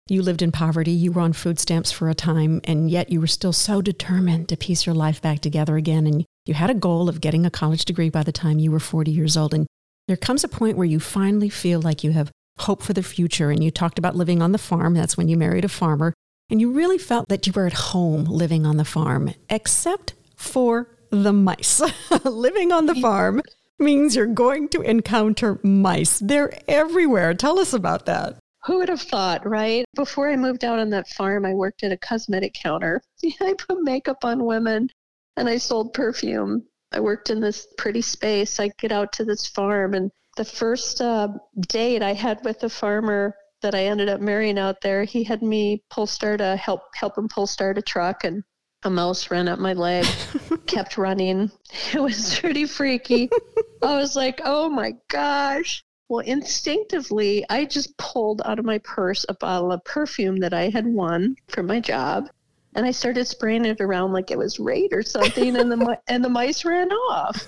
You 0.07 0.21
lived 0.21 0.42
in 0.42 0.51
poverty. 0.51 0.92
You 0.92 1.12
were 1.12 1.21
on 1.21 1.33
food 1.33 1.59
stamps 1.59 1.92
for 1.92 2.09
a 2.09 2.15
time, 2.15 2.62
and 2.63 2.89
yet 2.89 3.12
you 3.12 3.21
were 3.21 3.27
still 3.27 3.53
so 3.53 3.81
determined 3.81 4.50
to 4.50 4.57
piece 4.57 4.86
your 4.86 4.95
life 4.95 5.22
back 5.22 5.39
together 5.39 5.77
again. 5.77 6.08
And 6.08 6.25
you 6.46 6.53
had 6.53 6.70
a 6.70 6.75
goal 6.75 7.08
of 7.08 7.22
getting 7.22 7.46
a 7.46 7.51
college 7.51 7.86
degree 7.86 8.10
by 8.10 8.24
the 8.24 8.31
time 8.31 8.60
you 8.60 8.72
were 8.72 8.79
40 8.79 9.12
years 9.12 9.38
old. 9.38 9.53
And 9.53 9.67
there 10.08 10.17
comes 10.17 10.43
a 10.43 10.50
point 10.50 10.75
where 10.75 10.88
you 10.88 11.00
finally 11.00 11.50
feel 11.50 11.81
like 11.81 12.03
you 12.03 12.12
have 12.12 12.31
hope 12.60 12.84
for 12.84 12.93
the 12.93 13.03
future. 13.03 13.51
And 13.51 13.63
you 13.63 13.72
talked 13.72 14.00
about 14.00 14.15
living 14.15 14.41
on 14.41 14.51
the 14.51 14.58
farm. 14.58 14.93
That's 14.93 15.17
when 15.17 15.27
you 15.27 15.38
married 15.38 15.65
a 15.65 15.70
farmer. 15.70 16.13
And 16.50 16.60
you 16.60 16.72
really 16.72 16.98
felt 16.98 17.29
that 17.29 17.48
you 17.48 17.53
were 17.53 17.67
at 17.67 17.74
home 17.74 18.25
living 18.25 18.65
on 18.65 18.75
the 18.75 18.84
farm, 18.84 19.34
except 19.50 20.15
for 20.36 20.89
the 21.10 21.31
mice. 21.31 21.81
living 22.25 22.74
on 22.74 22.88
the 22.88 22.96
farm 22.96 23.41
means 23.79 24.15
you're 24.15 24.25
going 24.25 24.67
to 24.70 24.81
encounter 24.81 25.60
mice. 25.63 26.20
They're 26.20 26.53
everywhere. 26.67 27.34
Tell 27.34 27.60
us 27.60 27.72
about 27.72 28.05
that. 28.08 28.38
Who 28.65 28.77
would 28.77 28.89
have 28.89 29.01
thought, 29.01 29.48
right? 29.48 29.86
Before 29.96 30.30
I 30.30 30.36
moved 30.36 30.63
out 30.63 30.80
on 30.80 30.89
that 30.91 31.10
farm, 31.10 31.46
I 31.46 31.53
worked 31.53 31.84
at 31.84 31.91
a 31.91 31.98
cosmetic 31.98 32.53
counter. 32.53 33.01
I 33.41 33.53
put 33.53 33.82
makeup 33.82 34.24
on 34.24 34.46
women 34.46 34.89
and 35.38 35.50
I 35.50 35.58
sold 35.58 35.94
perfume. 35.94 36.65
I 36.91 37.00
worked 37.00 37.30
in 37.30 37.39
this 37.39 37.68
pretty 37.77 38.01
space. 38.01 38.60
I 38.60 38.70
get 38.80 38.91
out 38.91 39.13
to 39.13 39.25
this 39.25 39.48
farm, 39.48 39.94
and 39.94 40.12
the 40.36 40.46
first 40.46 41.01
uh, 41.01 41.30
date 41.68 42.03
I 42.03 42.13
had 42.13 42.44
with 42.44 42.60
the 42.60 42.70
farmer 42.70 43.36
that 43.62 43.75
I 43.75 43.86
ended 43.86 44.10
up 44.10 44.20
marrying 44.20 44.60
out 44.60 44.82
there, 44.82 45.03
he 45.03 45.24
had 45.24 45.41
me 45.41 45.84
pull 45.89 46.06
start 46.06 46.41
a 46.41 46.56
help 46.56 46.82
help 46.96 47.18
him 47.18 47.30
pull 47.30 47.48
start 47.48 47.77
a 47.77 47.82
truck, 47.82 48.24
and 48.24 48.44
a 48.84 48.89
mouse 48.89 49.32
ran 49.32 49.48
up 49.48 49.60
my 49.60 49.74
leg, 49.74 50.06
kept 50.65 50.98
running. 50.98 51.51
It 51.94 52.01
was 52.01 52.38
pretty 52.39 52.65
freaky. 52.65 53.30
I 53.82 53.96
was 53.96 54.15
like, 54.15 54.41
oh 54.44 54.70
my 54.70 54.94
gosh. 55.08 55.84
Well, 56.12 56.20
instinctively, 56.20 57.46
I 57.50 57.63
just 57.63 57.96
pulled 57.96 58.41
out 58.44 58.60
of 58.60 58.65
my 58.65 58.80
purse 58.80 59.25
a 59.30 59.34
bottle 59.34 59.72
of 59.72 59.82
perfume 59.86 60.36
that 60.41 60.53
I 60.53 60.68
had 60.68 60.86
won 60.86 61.38
for 61.48 61.63
my 61.63 61.80
job, 61.80 62.30
and 62.75 62.86
I 62.86 62.91
started 62.91 63.27
spraying 63.27 63.63
it 63.63 63.80
around 63.80 64.12
like 64.12 64.30
it 64.30 64.38
was 64.38 64.60
raid 64.60 64.91
or 64.91 65.03
something, 65.03 65.56
and 65.56 65.72
the 65.72 65.98
and 66.10 66.22
the 66.22 66.27
mice 66.27 66.65
ran 66.65 66.91
off. 66.91 67.48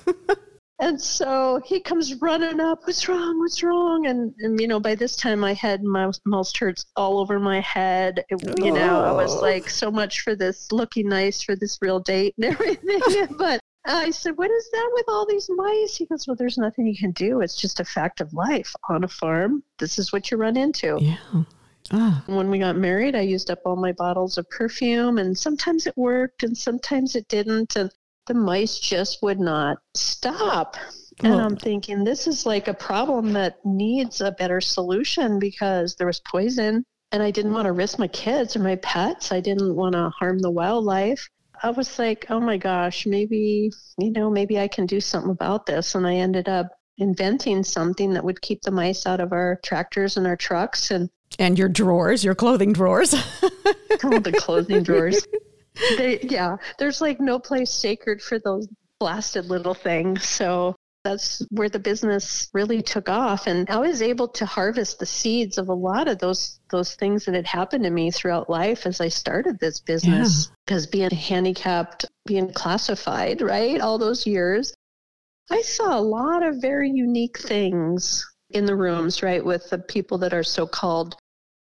And 0.79 0.99
so 0.99 1.61
he 1.65 1.81
comes 1.81 2.15
running 2.21 2.61
up. 2.61 2.79
What's 2.85 3.09
wrong? 3.09 3.37
What's 3.39 3.61
wrong? 3.63 4.07
And, 4.07 4.33
and 4.39 4.59
you 4.59 4.67
know, 4.69 4.79
by 4.79 4.95
this 4.95 5.17
time 5.17 5.43
I 5.43 5.53
had 5.53 5.83
mouse, 5.83 6.21
mouse 6.25 6.53
turds 6.53 6.85
all 6.95 7.19
over 7.19 7.39
my 7.39 7.59
head. 7.59 8.23
It- 8.29 8.59
you 8.63 8.71
know, 8.71 9.01
I 9.01 9.11
was 9.11 9.33
Oh. 9.35 9.41
like, 9.41 9.69
so 9.69 9.91
much 9.91 10.21
for 10.21 10.35
this 10.35 10.71
looking 10.71 11.09
nice 11.09 11.41
for 11.41 11.55
this 11.57 11.77
real 11.81 11.99
date 11.99 12.33
and 12.37 12.45
everything. 12.45 13.27
but 13.37 13.59
I 13.85 14.11
said, 14.11 14.37
what 14.37 14.49
is 14.49 14.69
that 14.71 14.91
with 14.93 15.05
all 15.09 15.25
these 15.25 15.49
mice? 15.53 15.95
He 15.97 16.05
goes, 16.05 16.25
well, 16.27 16.35
there's 16.35 16.57
nothing 16.57 16.87
you 16.87 16.97
can 16.97 17.11
do. 17.11 17.41
It's 17.41 17.55
just 17.59 17.79
a 17.79 17.85
fact 17.85 18.21
of 18.21 18.33
life 18.33 18.73
on 18.89 19.03
a 19.03 19.07
farm. 19.07 19.63
This 19.77 19.99
is 19.99 20.13
what 20.13 20.31
you 20.31 20.37
run 20.37 20.55
into. 20.55 20.97
Yeah. 21.01 21.43
Ah. 21.91 22.23
When 22.27 22.49
we 22.49 22.59
got 22.59 22.77
married, 22.77 23.13
I 23.15 23.21
used 23.21 23.51
up 23.51 23.59
all 23.65 23.75
my 23.75 23.91
bottles 23.91 24.37
of 24.37 24.49
perfume, 24.49 25.17
and 25.17 25.37
sometimes 25.37 25.85
it 25.85 25.97
worked 25.97 26.43
and 26.43 26.57
sometimes 26.57 27.15
it 27.15 27.27
didn't. 27.27 27.75
And 27.75 27.91
the 28.27 28.33
mice 28.33 28.79
just 28.79 29.21
would 29.21 29.39
not 29.39 29.79
stop. 29.93 30.77
And 31.19 31.35
Well- 31.35 31.45
I'm 31.45 31.57
thinking, 31.57 32.05
this 32.05 32.25
is 32.25 32.45
like 32.45 32.69
a 32.69 32.73
problem 32.73 33.33
that 33.33 33.57
needs 33.65 34.21
a 34.21 34.31
better 34.31 34.61
solution 34.61 35.39
because 35.39 35.95
there 35.95 36.07
was 36.07 36.21
poison, 36.21 36.85
and 37.11 37.21
I 37.21 37.31
didn't 37.31 37.53
want 37.53 37.65
to 37.65 37.73
risk 37.73 37.99
my 37.99 38.07
kids 38.07 38.55
or 38.55 38.59
my 38.59 38.77
pets. 38.77 39.33
I 39.33 39.41
didn't 39.41 39.75
want 39.75 39.93
to 39.93 40.09
harm 40.09 40.39
the 40.39 40.49
wildlife. 40.51 41.27
I 41.63 41.69
was 41.69 41.97
like, 41.97 42.25
oh 42.29 42.41
my 42.41 42.57
gosh, 42.57 43.05
maybe, 43.05 43.71
you 43.97 44.11
know, 44.11 44.29
maybe 44.29 44.59
I 44.59 44.67
can 44.67 44.85
do 44.85 44.99
something 44.99 45.31
about 45.31 45.65
this. 45.65 45.95
And 45.95 46.05
I 46.05 46.15
ended 46.15 46.49
up 46.49 46.67
inventing 46.97 47.63
something 47.63 48.13
that 48.13 48.23
would 48.23 48.41
keep 48.41 48.61
the 48.61 48.71
mice 48.71 49.07
out 49.07 49.21
of 49.21 49.31
our 49.31 49.59
tractors 49.63 50.17
and 50.17 50.27
our 50.27 50.35
trucks 50.35 50.91
and 50.91 51.09
And 51.39 51.57
your 51.57 51.69
drawers, 51.69 52.23
your 52.23 52.35
clothing 52.35 52.73
drawers. 52.73 53.13
all 53.13 54.19
the 54.19 54.33
clothing 54.37 54.83
drawers. 54.83 55.25
They, 55.97 56.19
yeah, 56.21 56.57
there's 56.77 57.01
like 57.01 57.19
no 57.19 57.39
place 57.39 57.71
sacred 57.71 58.21
for 58.21 58.39
those 58.39 58.67
blasted 58.99 59.45
little 59.45 59.73
things. 59.73 60.23
So 60.25 60.75
that's 61.03 61.45
where 61.51 61.69
the 61.69 61.79
business 61.79 62.49
really 62.53 62.81
took 62.81 63.09
off. 63.09 63.47
And 63.47 63.69
I 63.69 63.77
was 63.77 64.01
able 64.01 64.27
to 64.29 64.45
harvest 64.45 64.99
the 64.99 65.05
seeds 65.05 65.57
of 65.57 65.69
a 65.69 65.73
lot 65.73 66.07
of 66.07 66.19
those 66.19 66.59
those 66.71 66.95
things 66.95 67.25
that 67.25 67.35
had 67.35 67.45
happened 67.45 67.83
to 67.83 67.89
me 67.89 68.09
throughout 68.09 68.49
life 68.49 68.85
as 68.85 69.01
I 69.01 69.09
started 69.09 69.59
this 69.59 69.79
business. 69.79 70.51
Because 70.65 70.87
being 70.87 71.11
handicapped 71.11 72.05
being 72.25 72.51
classified 72.53 73.41
right 73.41 73.81
all 73.81 73.97
those 73.97 74.25
years 74.25 74.73
I 75.51 75.61
saw 75.61 75.97
a 75.97 75.99
lot 75.99 76.41
of 76.41 76.61
very 76.61 76.89
unique 76.89 77.37
things 77.37 78.25
in 78.51 78.65
the 78.65 78.75
rooms 78.75 79.21
right 79.21 79.43
with 79.43 79.69
the 79.69 79.79
people 79.79 80.17
that 80.19 80.33
are 80.33 80.43
so 80.43 80.65
called 80.65 81.17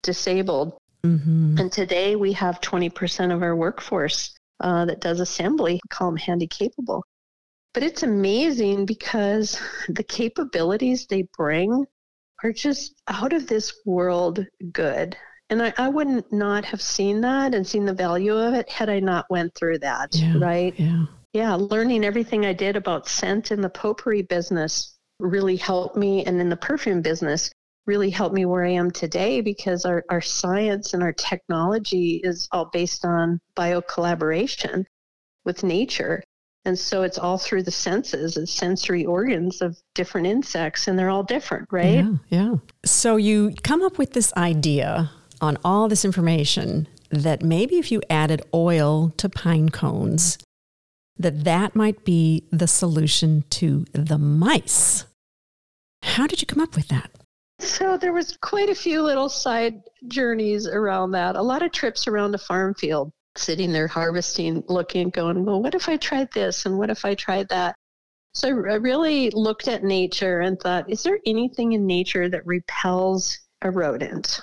disabled. 0.03 0.77
Hmm 1.03 1.59
and 1.59 1.71
today 1.73 2.17
we 2.17 2.33
have 2.33 2.61
20% 2.61 3.35
of 3.35 3.43
our 3.43 3.57
workforce 3.57 4.35
uh, 4.61 4.85
that 4.85 5.01
does 5.01 5.21
assembly, 5.21 5.75
we 5.75 5.89
call 5.91 6.09
them 6.09 6.17
handy 6.17 6.47
capable. 6.47 7.05
But 7.75 7.83
it's 7.83 8.02
amazing 8.02 8.87
because 8.87 9.59
the 9.88 10.05
capabilities 10.05 11.07
they 11.07 11.26
bring 11.37 11.87
are 12.45 12.52
just 12.52 12.95
out 13.09 13.33
of 13.33 13.47
this 13.47 13.73
world 13.87 14.45
good. 14.73 15.17
And 15.49 15.62
I, 15.62 15.73
I 15.76 15.88
wouldn't 15.88 16.33
not 16.33 16.64
have 16.64 16.81
seen 16.81 17.21
that 17.23 17.55
and 17.55 17.67
seen 17.67 17.85
the 17.85 17.95
value 17.95 18.37
of 18.37 18.55
it 18.55 18.69
had 18.69 18.88
I 18.88 19.00
not 19.00 19.26
went 19.31 19.55
through 19.55 19.79
that, 19.81 20.14
Yeah. 20.14 20.38
right? 20.38 20.75
Yeah. 20.79 21.05
Yeah, 21.35 21.55
learning 21.55 22.05
everything 22.05 22.45
I 22.45 22.52
did 22.52 22.76
about 22.76 23.09
scent 23.09 23.52
in 23.52 23.62
the 23.62 23.71
potpourri 23.71 24.23
business 24.23 24.99
really 25.19 25.57
helped 25.57 25.97
me, 25.97 26.25
and 26.26 26.38
in 26.38 26.50
the 26.50 26.57
perfume 26.57 27.00
business 27.00 27.50
really 27.87 28.11
helped 28.11 28.35
me 28.35 28.45
where 28.45 28.64
I 28.64 28.71
am 28.73 28.91
today 28.91 29.41
because 29.41 29.85
our, 29.87 30.05
our 30.11 30.21
science 30.21 30.93
and 30.93 31.02
our 31.02 31.12
technology 31.12 32.21
is 32.23 32.49
all 32.52 32.67
based 32.73 33.05
on 33.05 33.41
bio 33.55 33.81
collaboration 33.81 34.85
with 35.45 35.64
nature. 35.64 36.23
And 36.64 36.78
so 36.78 37.02
it's 37.02 37.19
all 37.19 37.38
through 37.38 37.64
the 37.64 37.73
senses 37.73 38.37
and 38.37 38.49
sensory 38.49 39.04
organs 39.04 39.61
of 39.61 39.78
different 39.95 40.28
insects, 40.28 40.87
and 40.87 40.99
they're 40.99 41.11
all 41.11 41.25
different, 41.25 41.69
right? 41.73 42.04
Yeah, 42.04 42.12
yeah. 42.28 42.54
So 42.85 43.16
you 43.16 43.54
come 43.62 43.83
up 43.83 43.99
with 43.99 44.12
this 44.12 44.33
idea 44.37 45.11
on 45.40 45.59
all 45.64 45.88
this 45.88 46.04
information 46.04 46.87
that 47.11 47.42
maybe 47.42 47.78
if 47.78 47.90
you 47.90 48.00
added 48.09 48.42
oil 48.54 49.11
to 49.16 49.28
pine 49.28 49.71
cones, 49.71 50.38
that 51.16 51.45
that 51.45 51.75
might 51.75 52.04
be 52.04 52.45
the 52.50 52.69
solution 52.69 53.45
to 53.50 53.85
the 53.92 54.19
mice. 54.19 55.04
How 56.02 56.26
did 56.26 56.40
you 56.40 56.47
come 56.47 56.61
up 56.62 56.76
with 56.76 56.88
that? 56.88 57.11
So 57.59 57.97
there 57.97 58.12
was 58.12 58.37
quite 58.40 58.71
a 58.71 58.75
few 58.75 59.02
little 59.02 59.28
side 59.28 59.83
journeys 60.09 60.66
around 60.66 61.12
that. 61.12 61.37
A 61.37 61.42
lot 61.42 61.62
of 61.62 61.71
trips 61.71 62.09
around 62.09 62.35
a 62.35 62.38
farm 62.38 62.75
field, 62.75 63.12
sitting 63.37 63.73
there 63.73 63.87
harvesting, 63.87 64.62
looking, 64.69 65.11
going, 65.11 65.45
well, 65.45 65.62
what 65.62 65.75
if 65.75 65.89
I 65.89 65.97
tried 65.97 66.33
this 66.33 66.67
and 66.67 66.79
what 66.79 66.91
if 66.91 67.05
I 67.05 67.15
tried 67.15 67.49
that? 67.49 67.77
So 68.35 68.49
I 68.49 68.75
really 68.75 69.31
looked 69.31 69.69
at 69.69 69.85
nature 69.85 70.41
and 70.41 70.59
thought, 70.59 70.91
is 70.91 71.03
there 71.03 71.19
anything 71.27 71.73
in 71.73 71.87
nature 71.87 72.29
that 72.29 72.47
repels 72.47 73.39
a 73.61 73.71
rodent? 73.71 74.41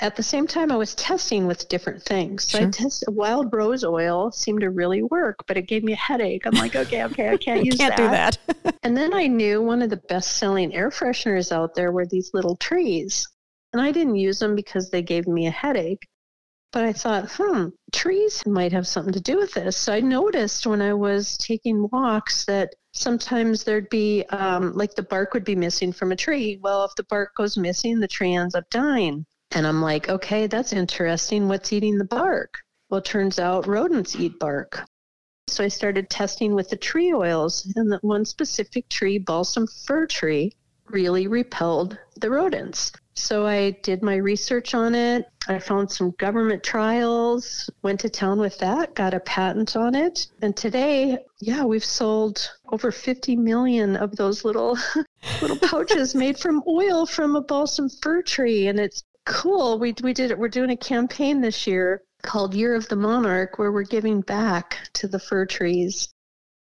At 0.00 0.16
the 0.16 0.22
same 0.22 0.48
time, 0.48 0.72
I 0.72 0.76
was 0.76 0.94
testing 0.96 1.46
with 1.46 1.68
different 1.68 2.02
things. 2.02 2.44
So 2.44 2.58
I 2.58 2.70
tested 2.70 3.14
wild 3.14 3.52
rose 3.52 3.84
oil, 3.84 4.32
seemed 4.32 4.60
to 4.62 4.70
really 4.70 5.04
work, 5.04 5.44
but 5.46 5.56
it 5.56 5.68
gave 5.68 5.84
me 5.84 5.92
a 5.92 5.96
headache. 5.96 6.46
I'm 6.46 6.54
like, 6.54 6.74
okay, 6.74 7.04
okay, 7.04 7.28
I 7.28 7.36
can't 7.36 7.64
use 7.64 7.76
Can't 7.76 7.96
do 7.96 8.08
that. 8.08 8.36
and 8.82 8.96
then 8.96 9.14
I 9.14 9.28
knew 9.28 9.62
one 9.62 9.82
of 9.82 9.90
the 9.90 10.02
best 10.08 10.36
selling 10.36 10.74
air 10.74 10.90
fresheners 10.90 11.52
out 11.52 11.74
there 11.76 11.92
were 11.92 12.06
these 12.06 12.32
little 12.34 12.56
trees. 12.56 13.28
And 13.72 13.80
I 13.80 13.92
didn't 13.92 14.16
use 14.16 14.40
them 14.40 14.56
because 14.56 14.90
they 14.90 15.02
gave 15.02 15.28
me 15.28 15.46
a 15.46 15.52
headache. 15.52 16.08
But 16.74 16.82
I 16.82 16.92
thought, 16.92 17.30
hmm, 17.30 17.68
trees 17.92 18.44
might 18.46 18.72
have 18.72 18.88
something 18.88 19.12
to 19.12 19.20
do 19.20 19.36
with 19.36 19.54
this. 19.54 19.76
So 19.76 19.92
I 19.92 20.00
noticed 20.00 20.66
when 20.66 20.82
I 20.82 20.92
was 20.92 21.36
taking 21.36 21.88
walks 21.92 22.44
that 22.46 22.74
sometimes 22.92 23.62
there'd 23.62 23.88
be 23.90 24.24
um, 24.30 24.72
like 24.72 24.96
the 24.96 25.04
bark 25.04 25.34
would 25.34 25.44
be 25.44 25.54
missing 25.54 25.92
from 25.92 26.10
a 26.10 26.16
tree. 26.16 26.58
Well, 26.60 26.84
if 26.84 26.90
the 26.96 27.04
bark 27.04 27.36
goes 27.36 27.56
missing, 27.56 28.00
the 28.00 28.08
tree 28.08 28.34
ends 28.34 28.56
up 28.56 28.68
dying. 28.70 29.24
And 29.52 29.68
I'm 29.68 29.80
like, 29.80 30.08
okay, 30.08 30.48
that's 30.48 30.72
interesting. 30.72 31.46
What's 31.46 31.72
eating 31.72 31.96
the 31.96 32.06
bark? 32.06 32.58
Well, 32.90 32.98
it 32.98 33.04
turns 33.04 33.38
out 33.38 33.68
rodents 33.68 34.16
eat 34.16 34.36
bark. 34.40 34.84
So 35.46 35.62
I 35.62 35.68
started 35.68 36.10
testing 36.10 36.56
with 36.56 36.70
the 36.70 36.76
tree 36.76 37.14
oils, 37.14 37.72
and 37.76 37.92
that 37.92 38.02
one 38.02 38.24
specific 38.24 38.88
tree, 38.88 39.18
balsam 39.18 39.68
fir 39.68 40.08
tree, 40.08 40.56
really 40.90 41.28
repelled 41.28 41.96
the 42.16 42.30
rodents. 42.30 42.90
So 43.16 43.46
I 43.46 43.70
did 43.82 44.02
my 44.02 44.16
research 44.16 44.74
on 44.74 44.94
it. 44.94 45.26
I 45.46 45.60
found 45.60 45.90
some 45.90 46.10
government 46.18 46.64
trials, 46.64 47.70
went 47.82 48.00
to 48.00 48.08
town 48.08 48.40
with 48.40 48.58
that, 48.58 48.94
got 48.94 49.14
a 49.14 49.20
patent 49.20 49.76
on 49.76 49.94
it. 49.94 50.26
And 50.42 50.56
today, 50.56 51.18
yeah, 51.40 51.64
we've 51.64 51.84
sold 51.84 52.50
over 52.72 52.90
50 52.90 53.36
million 53.36 53.94
of 53.94 54.16
those 54.16 54.44
little 54.44 54.76
little 55.40 55.58
pouches 55.58 56.14
made 56.24 56.38
from 56.38 56.62
oil 56.66 57.06
from 57.06 57.36
a 57.36 57.40
balsam 57.40 57.88
fir 57.88 58.22
tree 58.22 58.66
and 58.66 58.80
it's 58.80 59.04
cool. 59.26 59.78
We 59.78 59.94
we 60.02 60.12
did 60.12 60.30
it. 60.30 60.38
We're 60.38 60.48
doing 60.48 60.70
a 60.70 60.76
campaign 60.76 61.40
this 61.40 61.66
year 61.66 62.02
called 62.22 62.54
Year 62.54 62.74
of 62.74 62.88
the 62.88 62.96
Monarch 62.96 63.58
where 63.58 63.70
we're 63.70 63.84
giving 63.84 64.22
back 64.22 64.88
to 64.94 65.06
the 65.06 65.20
fir 65.20 65.46
trees 65.46 66.08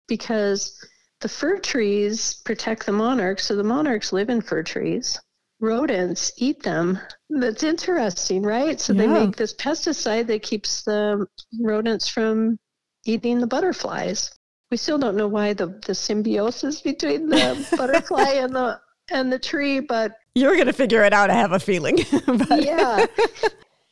because 0.07 0.79
the 1.21 1.29
fir 1.29 1.57
trees 1.57 2.41
protect 2.45 2.85
the 2.85 2.91
monarchs, 2.91 3.45
so 3.45 3.55
the 3.55 3.63
monarchs 3.63 4.13
live 4.13 4.29
in 4.29 4.41
fir 4.41 4.61
trees. 4.61 5.19
Rodents 5.63 6.33
eat 6.37 6.61
them. 6.61 6.99
That's 7.29 7.63
interesting, 7.63 8.43
right? 8.43 8.79
So 8.81 8.91
they 8.91 9.07
make 9.07 9.37
this 9.37 9.53
pesticide 9.55 10.27
that 10.27 10.43
keeps 10.43 10.83
the 10.83 11.25
rodents 11.61 12.09
from 12.09 12.59
eating 13.05 13.39
the 13.39 13.47
butterflies. 13.47 14.29
We 14.71 14.77
still 14.77 14.97
don't 14.97 15.15
know 15.15 15.29
why 15.29 15.53
the, 15.53 15.79
the 15.85 15.95
symbiosis 15.95 16.81
between 16.81 17.29
the 17.29 17.65
butterfly 17.77 18.31
and 18.43 18.53
the 18.53 18.79
and 19.11 19.31
the 19.31 19.39
tree, 19.39 19.79
but 19.79 20.11
You're 20.35 20.55
going 20.55 20.67
to 20.67 20.73
figure 20.73 21.03
it 21.03 21.13
out, 21.13 21.29
I 21.29 21.35
have 21.35 21.51
a 21.53 21.59
feeling. 21.59 21.97
Yeah 22.51 23.05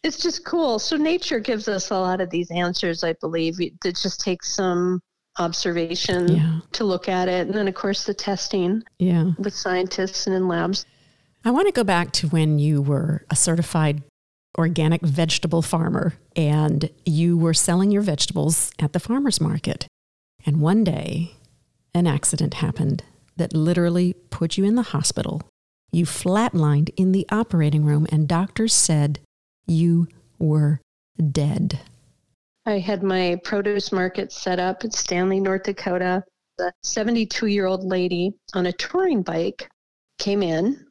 it's 0.03 0.17
just 0.17 0.43
cool 0.45 0.79
so 0.79 0.97
nature 0.97 1.39
gives 1.39 1.67
us 1.67 1.91
a 1.91 1.95
lot 1.99 2.21
of 2.21 2.29
these 2.31 2.49
answers 2.49 3.03
i 3.03 3.13
believe 3.21 3.61
it 3.61 3.73
it 3.85 3.95
just 3.95 4.19
takes 4.19 4.55
some 4.55 4.99
observation 5.37 6.27
Yeah. 6.35 6.59
to 6.71 6.83
look 6.85 7.07
at 7.07 7.27
it 7.27 7.45
and 7.47 7.53
then 7.55 7.67
of 7.67 7.75
course 7.75 8.03
the 8.05 8.13
testing 8.13 8.81
Yeah. 8.97 9.31
with 9.37 9.53
scientists 9.53 10.25
and 10.25 10.35
in 10.35 10.47
labs 10.47 10.85
I 11.43 11.51
want 11.51 11.67
to 11.67 11.71
go 11.71 11.83
back 11.83 12.11
to 12.13 12.27
when 12.27 12.59
you 12.59 12.81
were 12.81 13.25
a 13.29 13.35
certified 13.35 14.03
organic 14.57 15.01
vegetable 15.01 15.61
farmer 15.61 16.13
and 16.35 16.89
you 17.05 17.37
were 17.37 17.53
selling 17.53 17.89
your 17.89 18.01
vegetables 18.03 18.71
at 18.79 18.93
the 18.93 18.99
farmer's 18.99 19.41
market. 19.41 19.87
And 20.45 20.61
one 20.61 20.83
day, 20.83 21.31
an 21.93 22.05
accident 22.05 22.55
happened 22.55 23.03
that 23.37 23.55
literally 23.55 24.13
put 24.29 24.57
you 24.57 24.65
in 24.65 24.75
the 24.75 24.81
hospital. 24.83 25.41
You 25.91 26.05
flatlined 26.05 26.89
in 26.95 27.11
the 27.11 27.27
operating 27.31 27.85
room, 27.85 28.07
and 28.11 28.27
doctors 28.27 28.73
said 28.73 29.19
you 29.65 30.07
were 30.39 30.79
dead. 31.31 31.79
i 32.65 32.79
had 32.79 33.03
my 33.03 33.39
produce 33.43 33.91
market 33.91 34.31
set 34.31 34.59
up 34.59 34.83
in 34.83 34.89
stanley 34.91 35.39
north 35.39 35.63
dakota 35.63 36.23
the 36.57 36.71
72 36.83 37.45
year 37.45 37.67
old 37.67 37.83
lady 37.83 38.31
on 38.55 38.65
a 38.65 38.71
touring 38.71 39.21
bike 39.21 39.69
came 40.17 40.41
in 40.41 40.83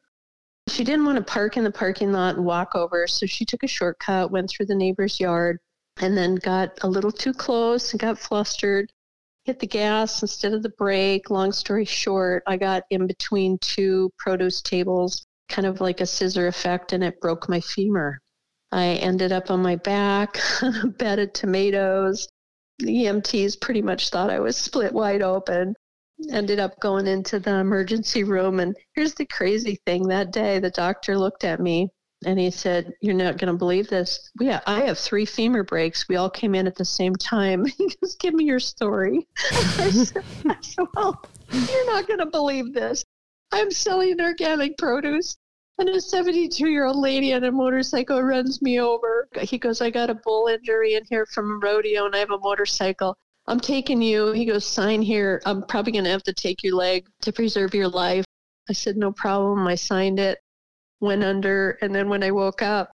she 0.70 0.84
didn't 0.84 1.04
want 1.04 1.16
to 1.16 1.24
park 1.24 1.56
in 1.56 1.64
the 1.64 1.70
parking 1.70 2.12
lot 2.12 2.36
and 2.36 2.44
walk 2.44 2.74
over 2.74 3.06
so 3.06 3.26
she 3.26 3.44
took 3.44 3.62
a 3.62 3.68
shortcut 3.68 4.30
went 4.30 4.48
through 4.48 4.66
the 4.66 4.74
neighbor's 4.74 5.18
yard 5.18 5.58
and 6.00 6.16
then 6.16 6.36
got 6.36 6.78
a 6.82 6.88
little 6.88 7.12
too 7.12 7.32
close 7.32 7.92
and 7.92 8.00
got 8.00 8.18
flustered 8.18 8.90
hit 9.44 9.58
the 9.58 9.66
gas 9.66 10.22
instead 10.22 10.52
of 10.52 10.62
the 10.62 10.72
brake. 10.78 11.30
Long 11.30 11.52
story 11.52 11.84
short 11.84 12.42
i 12.46 12.56
got 12.56 12.84
in 12.90 13.06
between 13.06 13.58
two 13.58 14.10
produce 14.18 14.62
tables 14.62 15.26
kind 15.48 15.66
of 15.66 15.80
like 15.80 16.00
a 16.00 16.06
scissor 16.06 16.46
effect 16.46 16.92
and 16.92 17.02
it 17.02 17.20
broke 17.20 17.48
my 17.48 17.60
femur. 17.60 18.20
I 18.70 18.84
ended 19.02 19.32
up 19.32 19.50
on 19.50 19.60
my 19.60 19.76
back 19.76 20.38
on 20.62 20.76
a 20.84 20.86
bed 20.86 21.18
of 21.18 21.32
tomatoes. 21.32 22.28
The 22.78 23.06
emts 23.06 23.60
pretty 23.60 23.82
much 23.82 24.10
thought 24.10 24.30
i 24.30 24.40
was 24.40 24.56
split 24.56 24.92
wide 24.92 25.22
open 25.22 25.74
ended 26.30 26.58
up 26.58 26.78
going 26.80 27.06
into 27.06 27.38
the 27.38 27.54
emergency 27.56 28.24
room 28.24 28.60
and 28.60 28.76
here's 28.94 29.14
the 29.14 29.26
crazy 29.26 29.80
thing 29.86 30.06
that 30.06 30.32
day 30.32 30.58
the 30.58 30.70
doctor 30.70 31.16
looked 31.16 31.44
at 31.44 31.60
me 31.60 31.88
And 32.26 32.38
he 32.38 32.50
said, 32.50 32.92
You're 33.00 33.14
not 33.14 33.38
going 33.38 33.52
to 33.52 33.58
believe 33.58 33.88
this. 33.88 34.30
Yeah, 34.38 34.60
I 34.66 34.82
have 34.82 34.98
three 34.98 35.24
femur 35.24 35.64
breaks. 35.64 36.06
We 36.08 36.16
all 36.16 36.28
came 36.28 36.54
in 36.54 36.66
at 36.66 36.76
the 36.76 36.84
same 36.84 37.14
time. 37.14 37.64
He 37.78 37.88
goes, 38.00 38.16
Give 38.16 38.34
me 38.34 38.44
your 38.44 38.60
story. 38.60 39.26
I 39.52 39.90
said, 39.90 40.86
Well, 40.94 41.22
you're 41.50 41.86
not 41.86 42.06
going 42.06 42.18
to 42.20 42.26
believe 42.26 42.74
this. 42.74 43.04
I'm 43.52 43.70
selling 43.70 44.20
organic 44.20 44.76
produce. 44.76 45.36
And 45.78 45.88
a 45.88 46.00
72 46.00 46.68
year 46.68 46.84
old 46.84 46.98
lady 46.98 47.32
on 47.32 47.44
a 47.44 47.50
motorcycle 47.50 48.22
runs 48.22 48.60
me 48.60 48.80
over. 48.80 49.28
He 49.40 49.56
goes, 49.56 49.80
I 49.80 49.88
got 49.88 50.10
a 50.10 50.14
bull 50.14 50.48
injury 50.48 50.94
in 50.94 51.04
here 51.08 51.24
from 51.24 51.50
a 51.50 51.54
rodeo 51.54 52.04
and 52.04 52.14
I 52.14 52.18
have 52.18 52.30
a 52.30 52.38
motorcycle. 52.38 53.16
I'm 53.50 53.59
taking 53.59 54.00
you. 54.00 54.30
He 54.30 54.45
goes, 54.45 54.64
sign 54.64 55.02
here. 55.02 55.42
I'm 55.45 55.64
probably 55.64 55.90
going 55.90 56.04
to 56.04 56.11
have 56.11 56.23
to 56.23 56.33
take 56.33 56.62
your 56.62 56.76
leg 56.76 57.09
to 57.23 57.33
preserve 57.33 57.75
your 57.75 57.88
life. 57.88 58.25
I 58.69 58.73
said, 58.73 58.97
no 58.97 59.11
problem. 59.11 59.66
I 59.66 59.75
signed 59.75 60.21
it, 60.21 60.38
went 61.00 61.25
under. 61.25 61.76
And 61.83 61.92
then 61.92 62.09
when 62.09 62.23
I 62.23 62.30
woke 62.30 62.62
up, 62.62 62.92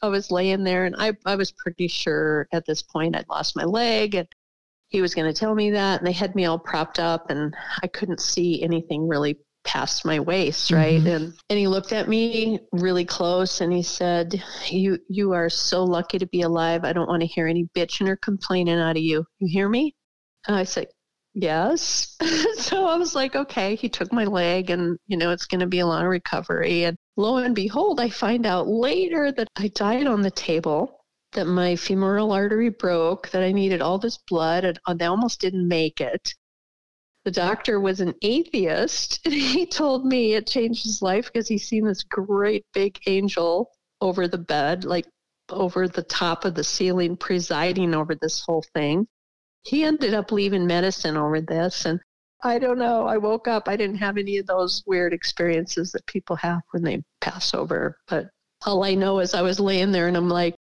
I 0.00 0.08
was 0.08 0.30
laying 0.30 0.64
there 0.64 0.86
and 0.86 0.96
I, 0.98 1.12
I 1.26 1.36
was 1.36 1.52
pretty 1.52 1.86
sure 1.86 2.48
at 2.50 2.64
this 2.64 2.80
point 2.80 3.14
I'd 3.14 3.28
lost 3.28 3.56
my 3.56 3.64
leg 3.64 4.14
and 4.14 4.26
he 4.88 5.02
was 5.02 5.14
going 5.14 5.30
to 5.30 5.38
tell 5.38 5.54
me 5.54 5.70
that. 5.72 6.00
And 6.00 6.06
they 6.06 6.12
had 6.12 6.34
me 6.34 6.46
all 6.46 6.58
propped 6.58 6.98
up 6.98 7.28
and 7.28 7.54
I 7.82 7.86
couldn't 7.86 8.22
see 8.22 8.62
anything 8.62 9.06
really 9.06 9.36
past 9.64 10.04
my 10.04 10.18
waist 10.18 10.70
right? 10.70 10.98
Mm-hmm. 10.98 11.06
and 11.06 11.34
and 11.48 11.58
he 11.58 11.68
looked 11.68 11.92
at 11.92 12.08
me 12.08 12.60
really 12.72 13.04
close 13.04 13.60
and 13.60 13.72
he 13.72 13.82
said 13.82 14.42
you 14.68 14.98
you 15.08 15.32
are 15.32 15.50
so 15.50 15.84
lucky 15.84 16.18
to 16.18 16.26
be 16.26 16.42
alive. 16.42 16.84
I 16.84 16.92
don't 16.92 17.08
want 17.08 17.20
to 17.22 17.26
hear 17.26 17.46
any 17.46 17.68
bitching 17.76 18.08
or 18.08 18.16
complaining 18.16 18.78
out 18.78 18.96
of 18.96 19.02
you. 19.02 19.24
You 19.38 19.48
hear 19.48 19.68
me? 19.68 19.94
And 20.46 20.56
i 20.56 20.64
said 20.64 20.88
yes. 21.34 22.16
So 22.56 22.86
i 22.86 22.96
was 22.96 23.14
like 23.14 23.36
okay. 23.36 23.74
He 23.74 23.88
took 23.88 24.12
my 24.12 24.24
leg 24.24 24.70
and 24.70 24.98
you 25.06 25.16
know 25.16 25.30
it's 25.30 25.46
going 25.46 25.60
to 25.60 25.66
be 25.66 25.80
a 25.80 25.86
long 25.86 26.06
recovery. 26.06 26.84
And 26.84 26.96
lo 27.16 27.36
and 27.36 27.54
behold 27.54 28.00
i 28.00 28.08
find 28.08 28.46
out 28.46 28.66
later 28.66 29.30
that 29.32 29.48
i 29.56 29.68
died 29.68 30.06
on 30.06 30.22
the 30.22 30.30
table 30.30 31.00
that 31.32 31.44
my 31.44 31.76
femoral 31.76 32.32
artery 32.32 32.70
broke 32.70 33.30
that 33.30 33.42
i 33.42 33.52
needed 33.52 33.82
all 33.82 33.98
this 33.98 34.18
blood 34.28 34.64
and 34.64 34.78
uh, 34.86 34.94
they 34.94 35.04
almost 35.04 35.40
didn't 35.40 35.68
make 35.68 36.00
it 36.00 36.34
the 37.24 37.30
doctor 37.30 37.80
was 37.80 38.00
an 38.00 38.14
atheist. 38.22 39.20
And 39.24 39.34
he 39.34 39.66
told 39.80 40.06
me 40.06 40.34
it 40.34 40.46
changed 40.46 40.84
his 40.84 41.02
life 41.02 41.26
because 41.26 41.48
he's 41.48 41.68
seen 41.68 41.84
this 41.84 42.02
great 42.02 42.64
big 42.72 42.98
angel 43.06 43.70
over 44.00 44.28
the 44.28 44.38
bed, 44.38 44.84
like 44.84 45.06
over 45.50 45.88
the 45.88 46.02
top 46.02 46.44
of 46.44 46.54
the 46.54 46.64
ceiling, 46.64 47.16
presiding 47.16 47.94
over 47.94 48.14
this 48.14 48.42
whole 48.42 48.64
thing. 48.74 49.06
He 49.64 49.84
ended 49.84 50.14
up 50.14 50.32
leaving 50.32 50.66
medicine 50.66 51.16
over 51.16 51.40
this. 51.40 51.84
And 51.84 52.00
I 52.42 52.58
don't 52.58 52.78
know. 52.78 53.06
I 53.06 53.18
woke 53.18 53.48
up, 53.48 53.68
I 53.68 53.76
didn't 53.76 53.96
have 53.96 54.16
any 54.16 54.38
of 54.38 54.46
those 54.46 54.82
weird 54.86 55.12
experiences 55.12 55.92
that 55.92 56.06
people 56.06 56.36
have 56.36 56.62
when 56.70 56.82
they 56.82 57.02
pass 57.20 57.52
over. 57.52 57.98
But 58.08 58.30
all 58.64 58.82
I 58.84 58.94
know 58.94 59.18
is 59.18 59.34
I 59.34 59.42
was 59.42 59.60
laying 59.60 59.92
there 59.92 60.08
and 60.08 60.16
I'm 60.16 60.30
like, 60.30 60.54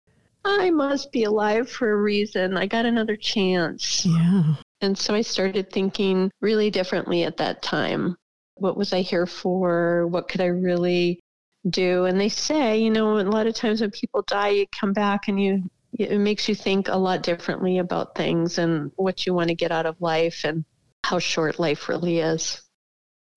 I 0.44 0.70
must 0.70 1.12
be 1.12 1.24
alive 1.24 1.70
for 1.70 1.90
a 1.90 1.96
reason. 1.96 2.56
I 2.56 2.66
got 2.66 2.86
another 2.86 3.16
chance. 3.16 4.04
Yeah. 4.04 4.54
And 4.80 4.96
so 4.96 5.14
I 5.14 5.22
started 5.22 5.70
thinking 5.70 6.30
really 6.40 6.70
differently 6.70 7.24
at 7.24 7.38
that 7.38 7.62
time. 7.62 8.16
What 8.54 8.76
was 8.76 8.92
I 8.92 9.00
here 9.00 9.26
for? 9.26 10.06
What 10.06 10.28
could 10.28 10.40
I 10.40 10.46
really 10.46 11.20
do? 11.68 12.04
And 12.04 12.20
they 12.20 12.28
say, 12.28 12.78
you 12.78 12.90
know, 12.90 13.18
a 13.18 13.22
lot 13.22 13.46
of 13.46 13.54
times 13.54 13.80
when 13.80 13.90
people 13.90 14.22
die, 14.22 14.50
you 14.50 14.66
come 14.78 14.92
back 14.92 15.28
and 15.28 15.40
you, 15.42 15.64
it 15.92 16.18
makes 16.18 16.48
you 16.48 16.54
think 16.54 16.88
a 16.88 16.96
lot 16.96 17.22
differently 17.22 17.78
about 17.78 18.14
things 18.14 18.58
and 18.58 18.92
what 18.96 19.26
you 19.26 19.34
want 19.34 19.48
to 19.48 19.54
get 19.54 19.72
out 19.72 19.86
of 19.86 20.00
life 20.00 20.42
and 20.44 20.64
how 21.04 21.18
short 21.18 21.58
life 21.58 21.88
really 21.88 22.18
is. 22.18 22.60